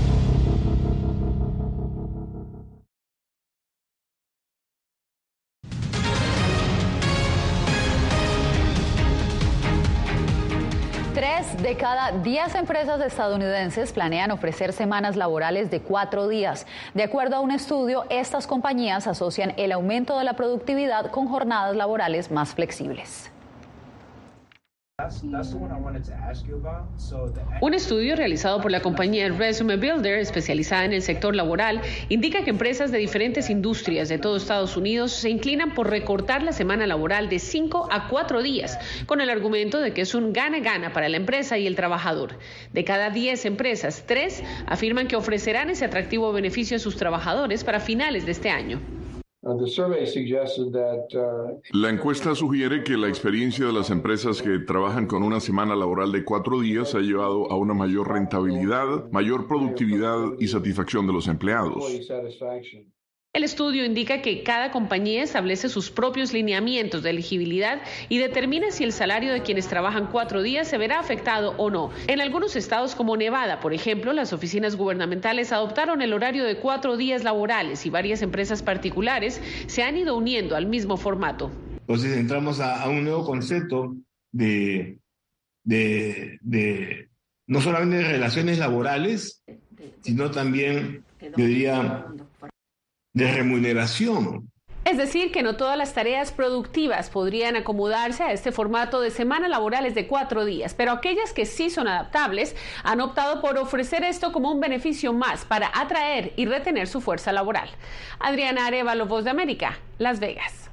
De 11.41 11.75
cada 11.75 12.11
10 12.11 12.53
empresas 12.53 13.01
estadounidenses 13.01 13.91
planean 13.91 14.29
ofrecer 14.29 14.73
semanas 14.73 15.15
laborales 15.15 15.71
de 15.71 15.81
cuatro 15.81 16.27
días. 16.27 16.67
De 16.93 17.01
acuerdo 17.01 17.35
a 17.35 17.39
un 17.39 17.49
estudio, 17.49 18.05
estas 18.09 18.45
compañías 18.45 19.07
asocian 19.07 19.53
el 19.57 19.71
aumento 19.71 20.19
de 20.19 20.23
la 20.23 20.33
productividad 20.33 21.09
con 21.09 21.27
jornadas 21.27 21.75
laborales 21.75 22.29
más 22.29 22.53
flexibles. 22.53 23.31
Un 27.61 27.73
estudio 27.73 28.15
realizado 28.15 28.61
por 28.61 28.71
la 28.71 28.81
compañía 28.81 29.29
Resume 29.29 29.77
Builder, 29.77 30.19
especializada 30.19 30.85
en 30.85 30.93
el 30.93 31.01
sector 31.01 31.35
laboral, 31.35 31.81
indica 32.09 32.43
que 32.43 32.49
empresas 32.49 32.91
de 32.91 32.97
diferentes 32.97 33.49
industrias 33.49 34.09
de 34.09 34.17
todo 34.17 34.37
Estados 34.37 34.77
Unidos 34.77 35.11
se 35.11 35.29
inclinan 35.29 35.73
por 35.73 35.89
recortar 35.89 36.43
la 36.43 36.51
semana 36.51 36.87
laboral 36.87 37.29
de 37.29 37.39
5 37.39 37.89
a 37.91 38.07
4 38.07 38.41
días, 38.41 38.79
con 39.05 39.21
el 39.21 39.29
argumento 39.29 39.79
de 39.79 39.93
que 39.93 40.01
es 40.01 40.15
un 40.15 40.33
gana-gana 40.33 40.93
para 40.93 41.09
la 41.09 41.17
empresa 41.17 41.57
y 41.57 41.67
el 41.67 41.75
trabajador. 41.75 42.37
De 42.73 42.83
cada 42.83 43.09
10 43.09 43.45
empresas, 43.45 44.03
3 44.05 44.43
afirman 44.67 45.07
que 45.07 45.15
ofrecerán 45.15 45.69
ese 45.69 45.85
atractivo 45.85 46.31
beneficio 46.31 46.77
a 46.77 46.79
sus 46.79 46.97
trabajadores 46.97 47.63
para 47.63 47.79
finales 47.79 48.25
de 48.25 48.31
este 48.31 48.49
año. 48.49 48.79
Uh, 49.43 49.57
la 51.73 51.89
encuesta 51.89 52.35
sugiere 52.35 52.83
que 52.83 52.95
la 52.95 53.07
experiencia 53.07 53.65
de 53.65 53.73
las 53.73 53.89
empresas 53.89 54.39
que 54.39 54.59
trabajan 54.59 55.07
con 55.07 55.23
una 55.23 55.39
semana 55.39 55.75
laboral 55.75 56.11
de 56.11 56.23
cuatro 56.23 56.59
días 56.61 56.93
ha 56.93 56.99
llevado 56.99 57.51
a 57.51 57.57
una 57.57 57.73
mayor 57.73 58.11
rentabilidad, 58.11 59.09
mayor 59.09 59.47
productividad 59.47 60.33
y 60.39 60.47
satisfacción 60.47 61.07
de 61.07 61.13
los 61.13 61.27
empleados. 61.27 61.83
El 63.33 63.45
estudio 63.45 63.85
indica 63.85 64.21
que 64.21 64.43
cada 64.43 64.71
compañía 64.71 65.23
establece 65.23 65.69
sus 65.69 65.89
propios 65.89 66.33
lineamientos 66.33 67.01
de 67.01 67.11
elegibilidad 67.11 67.81
y 68.09 68.17
determina 68.17 68.71
si 68.71 68.83
el 68.83 68.91
salario 68.91 69.31
de 69.31 69.41
quienes 69.41 69.69
trabajan 69.69 70.07
cuatro 70.11 70.41
días 70.41 70.67
se 70.67 70.77
verá 70.77 70.99
afectado 70.99 71.55
o 71.57 71.69
no. 71.69 71.91
En 72.07 72.19
algunos 72.19 72.57
estados 72.57 72.93
como 72.93 73.15
Nevada, 73.15 73.61
por 73.61 73.73
ejemplo, 73.73 74.11
las 74.11 74.33
oficinas 74.33 74.75
gubernamentales 74.75 75.53
adoptaron 75.53 76.01
el 76.01 76.11
horario 76.11 76.43
de 76.43 76.57
cuatro 76.57 76.97
días 76.97 77.23
laborales 77.23 77.85
y 77.85 77.89
varias 77.89 78.21
empresas 78.21 78.61
particulares 78.63 79.41
se 79.67 79.81
han 79.81 79.95
ido 79.95 80.17
uniendo 80.17 80.57
al 80.57 80.65
mismo 80.65 80.97
formato. 80.97 81.49
Entonces 81.79 82.17
entramos 82.17 82.59
a, 82.59 82.89
un 82.89 83.05
nuevo 83.05 83.23
concepto 83.25 83.95
de, 84.33 84.99
de, 85.63 87.07
no 87.47 87.61
solamente 87.61 87.95
de 87.95 88.11
relaciones 88.11 88.59
laborales, 88.59 89.41
sino 90.01 90.31
también, 90.31 91.05
yo 91.21 91.45
diría, 91.45 92.07
de 93.13 93.31
remuneración. 93.31 94.51
Es 94.83 94.97
decir, 94.97 95.31
que 95.31 95.43
no 95.43 95.57
todas 95.57 95.77
las 95.77 95.93
tareas 95.93 96.31
productivas 96.31 97.11
podrían 97.11 97.55
acomodarse 97.55 98.23
a 98.23 98.31
este 98.31 98.51
formato 98.51 98.99
de 98.99 99.11
semana 99.11 99.47
laborales 99.47 99.93
de 99.93 100.07
cuatro 100.07 100.43
días, 100.43 100.73
pero 100.73 100.91
aquellas 100.91 101.33
que 101.33 101.45
sí 101.45 101.69
son 101.69 101.87
adaptables 101.87 102.55
han 102.83 102.99
optado 102.99 103.41
por 103.41 103.59
ofrecer 103.59 104.03
esto 104.03 104.31
como 104.31 104.51
un 104.51 104.59
beneficio 104.59 105.13
más 105.13 105.45
para 105.45 105.71
atraer 105.73 106.33
y 106.35 106.47
retener 106.47 106.87
su 106.87 106.99
fuerza 106.99 107.31
laboral. 107.31 107.69
Adriana 108.19 108.65
Arevalo, 108.65 109.05
Voz 109.05 109.23
de 109.23 109.29
América, 109.29 109.77
Las 109.99 110.19
Vegas. 110.19 110.71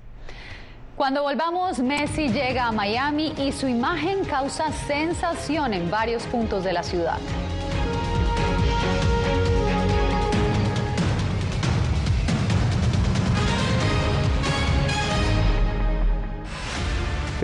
Cuando 0.96 1.22
volvamos, 1.22 1.78
Messi 1.78 2.28
llega 2.28 2.66
a 2.66 2.72
Miami 2.72 3.34
y 3.38 3.52
su 3.52 3.68
imagen 3.68 4.24
causa 4.24 4.72
sensación 4.72 5.74
en 5.74 5.90
varios 5.90 6.24
puntos 6.24 6.64
de 6.64 6.72
la 6.72 6.82
ciudad. 6.82 7.18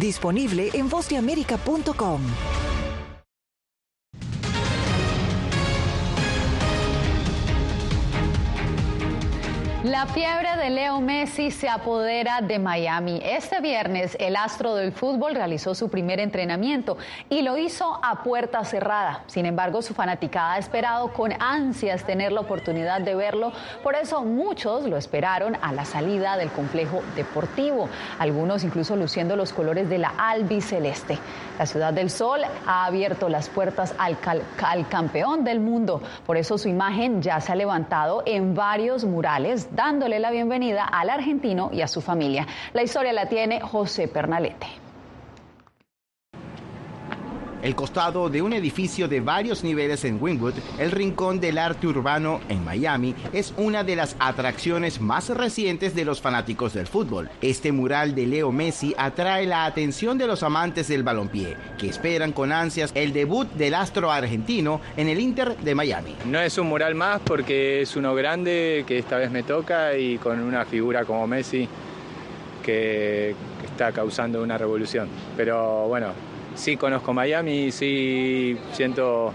Disponible 0.00 0.70
en 0.72 0.88
vozdeamerica.com. 0.88 2.59
La 9.84 10.04
fiebre 10.04 10.58
de 10.58 10.68
Leo 10.68 11.00
Messi 11.00 11.50
se 11.50 11.66
apodera 11.66 12.42
de 12.42 12.58
Miami. 12.58 13.18
Este 13.24 13.62
viernes 13.62 14.14
el 14.20 14.36
astro 14.36 14.74
del 14.74 14.92
fútbol 14.92 15.34
realizó 15.34 15.74
su 15.74 15.88
primer 15.88 16.20
entrenamiento 16.20 16.98
y 17.30 17.40
lo 17.40 17.56
hizo 17.56 17.98
a 18.02 18.22
puerta 18.22 18.62
cerrada. 18.66 19.24
Sin 19.26 19.46
embargo, 19.46 19.80
su 19.80 19.94
fanaticada 19.94 20.52
ha 20.52 20.58
esperado 20.58 21.14
con 21.14 21.32
ansias 21.40 22.04
tener 22.04 22.30
la 22.30 22.40
oportunidad 22.40 23.00
de 23.00 23.14
verlo. 23.14 23.54
Por 23.82 23.94
eso 23.94 24.22
muchos 24.22 24.84
lo 24.84 24.98
esperaron 24.98 25.56
a 25.62 25.72
la 25.72 25.86
salida 25.86 26.36
del 26.36 26.50
complejo 26.50 27.00
deportivo. 27.16 27.88
Algunos 28.18 28.64
incluso 28.64 28.96
luciendo 28.96 29.34
los 29.34 29.54
colores 29.54 29.88
de 29.88 29.96
la 29.96 30.12
albiceleste. 30.18 31.18
La 31.58 31.64
Ciudad 31.64 31.94
del 31.94 32.10
Sol 32.10 32.42
ha 32.66 32.84
abierto 32.84 33.30
las 33.30 33.48
puertas 33.48 33.94
al, 33.96 34.18
al 34.62 34.88
campeón 34.88 35.42
del 35.42 35.60
mundo. 35.60 36.02
Por 36.26 36.36
eso 36.36 36.58
su 36.58 36.68
imagen 36.68 37.22
ya 37.22 37.40
se 37.40 37.52
ha 37.52 37.54
levantado 37.54 38.22
en 38.26 38.54
varios 38.54 39.06
murales 39.06 39.69
dándole 39.70 40.18
la 40.18 40.30
bienvenida 40.30 40.84
al 40.84 41.10
argentino 41.10 41.70
y 41.72 41.82
a 41.82 41.88
su 41.88 42.00
familia. 42.00 42.46
La 42.72 42.82
historia 42.82 43.12
la 43.12 43.26
tiene 43.26 43.60
José 43.60 44.08
Pernalete. 44.08 44.89
El 47.62 47.74
costado 47.74 48.30
de 48.30 48.40
un 48.40 48.54
edificio 48.54 49.06
de 49.06 49.20
varios 49.20 49.62
niveles 49.62 50.04
en 50.06 50.20
Wynwood, 50.20 50.54
el 50.78 50.90
Rincón 50.90 51.40
del 51.40 51.58
Arte 51.58 51.86
Urbano 51.86 52.40
en 52.48 52.64
Miami, 52.64 53.14
es 53.34 53.52
una 53.58 53.84
de 53.84 53.96
las 53.96 54.16
atracciones 54.18 55.00
más 55.00 55.28
recientes 55.28 55.94
de 55.94 56.06
los 56.06 56.22
fanáticos 56.22 56.72
del 56.72 56.86
fútbol. 56.86 57.28
Este 57.42 57.70
mural 57.70 58.14
de 58.14 58.26
Leo 58.26 58.50
Messi 58.50 58.94
atrae 58.96 59.46
la 59.46 59.66
atención 59.66 60.16
de 60.16 60.26
los 60.26 60.42
amantes 60.42 60.88
del 60.88 61.02
balompié, 61.02 61.56
que 61.78 61.88
esperan 61.88 62.32
con 62.32 62.50
ansias 62.50 62.92
el 62.94 63.12
debut 63.12 63.50
del 63.52 63.74
astro 63.74 64.10
argentino 64.10 64.80
en 64.96 65.08
el 65.10 65.20
Inter 65.20 65.56
de 65.58 65.74
Miami. 65.74 66.16
No 66.24 66.40
es 66.40 66.56
un 66.56 66.68
mural 66.68 66.94
más 66.94 67.20
porque 67.20 67.82
es 67.82 67.94
uno 67.94 68.14
grande 68.14 68.84
que 68.86 68.98
esta 68.98 69.18
vez 69.18 69.30
me 69.30 69.42
toca 69.42 69.96
y 69.98 70.16
con 70.16 70.40
una 70.40 70.64
figura 70.64 71.04
como 71.04 71.26
Messi 71.26 71.68
que 72.62 73.34
está 73.64 73.92
causando 73.92 74.42
una 74.42 74.56
revolución. 74.56 75.08
Pero 75.36 75.86
bueno, 75.88 76.12
sí 76.54 76.76
conozco 76.76 77.12
Miami, 77.12 77.70
sí 77.70 78.56
siento 78.72 79.32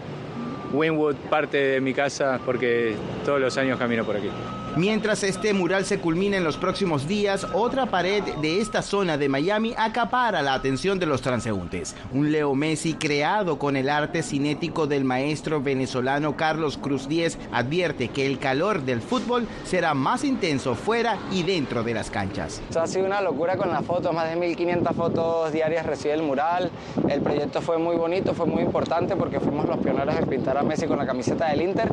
Winwood 0.74 1.16
parte 1.30 1.58
de 1.58 1.82
mi 1.82 1.94
casa 1.94 2.40
porque 2.46 2.96
todos 3.26 3.40
los 3.40 3.58
años 3.58 3.80
camino 3.80 4.04
por 4.04 4.18
aquí. 4.18 4.30
Mientras 4.78 5.24
este 5.24 5.54
mural 5.54 5.86
se 5.86 6.00
culmina 6.00 6.36
en 6.36 6.44
los 6.44 6.58
próximos 6.58 7.08
días, 7.08 7.48
otra 7.54 7.86
pared 7.86 8.22
de 8.42 8.60
esta 8.60 8.82
zona 8.82 9.18
de 9.18 9.30
Miami 9.30 9.74
acapara 9.78 10.42
la 10.42 10.54
atención 10.54 11.00
de 11.00 11.06
los 11.06 11.22
transeúntes. 11.22 11.96
Un 12.12 12.34
Leo 12.34 12.54
Messi 12.56 12.94
creado 12.94 13.58
con 13.58 13.78
el 13.78 13.90
arte 13.90 14.22
cinético 14.22 14.86
del 14.86 15.06
maestro 15.06 15.62
venezolano 15.62 16.36
Carlos 16.36 16.78
Cruz 16.78 17.08
Díez 17.08 17.38
advierte 17.54 18.10
que 18.10 18.26
el 18.26 18.38
calor 18.38 18.82
del 18.82 19.02
fútbol 19.02 19.48
será 19.64 19.94
más 19.94 20.26
intenso 20.26 20.76
fuera 20.76 21.20
y 21.32 21.44
dentro 21.44 21.82
de 21.82 21.94
las 21.94 22.12
canchas. 22.12 22.62
ha 22.78 22.86
sido 22.86 23.06
una 23.06 23.22
locura 23.22 23.56
con 23.56 23.70
las 23.70 23.86
fotos, 23.86 24.14
más 24.14 24.30
de 24.30 24.36
1500 24.36 24.94
fotos 24.94 25.54
diarias 25.54 25.86
recibe 25.86 26.16
el 26.16 26.24
mural. 26.24 26.70
El 27.08 27.22
proyecto 27.22 27.62
fue 27.62 27.78
muy 27.78 27.96
bonito, 27.96 28.34
fue 28.34 28.46
muy 28.46 28.62
importante 28.62 29.16
porque 29.16 29.40
fuimos 29.40 29.68
los 29.68 29.78
pioneros 29.78 30.16
en 30.18 30.26
pintar 30.28 30.58
a 30.58 30.64
Messi 30.64 30.86
con 30.86 30.98
la 30.98 31.06
camiseta 31.06 31.48
del 31.48 31.62
Inter 31.62 31.90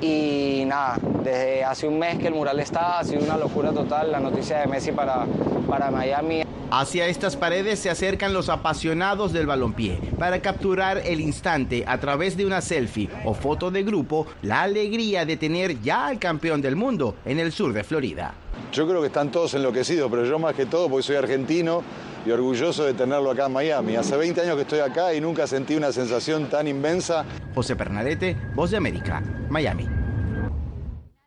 y 0.00 0.64
nada, 0.66 0.98
desde 1.24 1.64
hace 1.64 1.88
un 1.88 1.98
mes 1.98 2.18
que 2.18 2.28
el 2.28 2.34
mural 2.34 2.60
está, 2.60 2.98
ha 2.98 3.04
sido 3.04 3.24
una 3.24 3.36
locura 3.36 3.72
total 3.72 4.12
la 4.12 4.20
noticia 4.20 4.58
de 4.58 4.66
Messi 4.66 4.92
para, 4.92 5.26
para 5.68 5.90
Miami. 5.90 6.44
Hacia 6.70 7.06
estas 7.06 7.36
paredes 7.36 7.78
se 7.78 7.90
acercan 7.90 8.32
los 8.32 8.48
apasionados 8.48 9.32
del 9.32 9.46
balompié 9.46 9.98
para 10.18 10.40
capturar 10.40 10.98
el 10.98 11.20
instante 11.20 11.84
a 11.86 11.98
través 11.98 12.36
de 12.36 12.46
una 12.46 12.60
selfie 12.60 13.08
o 13.24 13.32
foto 13.32 13.70
de 13.70 13.82
grupo, 13.82 14.26
la 14.42 14.62
alegría 14.62 15.24
de 15.24 15.36
tener 15.36 15.80
ya 15.80 16.06
al 16.06 16.18
campeón 16.18 16.60
del 16.60 16.76
mundo 16.76 17.16
en 17.24 17.38
el 17.38 17.52
sur 17.52 17.72
de 17.72 17.84
Florida. 17.84 18.34
Yo 18.72 18.86
creo 18.88 19.00
que 19.00 19.06
están 19.06 19.30
todos 19.30 19.54
enloquecidos, 19.54 20.10
pero 20.10 20.24
yo 20.24 20.38
más 20.38 20.54
que 20.54 20.66
todo 20.66 20.88
porque 20.88 21.04
soy 21.04 21.16
argentino 21.16 21.82
y 22.26 22.30
orgulloso 22.30 22.84
de 22.84 22.94
tenerlo 22.94 23.30
acá 23.30 23.46
en 23.46 23.52
Miami. 23.52 23.96
Hace 23.96 24.16
20 24.16 24.40
años 24.40 24.56
que 24.56 24.62
estoy 24.62 24.80
acá 24.80 25.14
y 25.14 25.20
nunca 25.20 25.46
sentí 25.46 25.76
una 25.76 25.92
sensación 25.92 26.50
tan 26.50 26.66
inmensa. 26.66 27.24
José 27.54 27.76
Pernalete, 27.76 28.36
Voz 28.54 28.72
de 28.72 28.78
América, 28.78 29.22
Miami. 29.48 30.03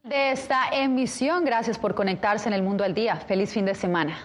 De 0.08 0.32
esta 0.32 0.70
emisión, 0.72 1.44
gracias 1.44 1.78
por 1.78 1.94
conectarse 1.94 2.48
en 2.48 2.54
el 2.54 2.64
mundo 2.64 2.86
al 2.86 2.94
día. 2.94 3.18
Feliz 3.18 3.52
fin 3.52 3.66
de 3.66 3.76
semana. 3.76 4.18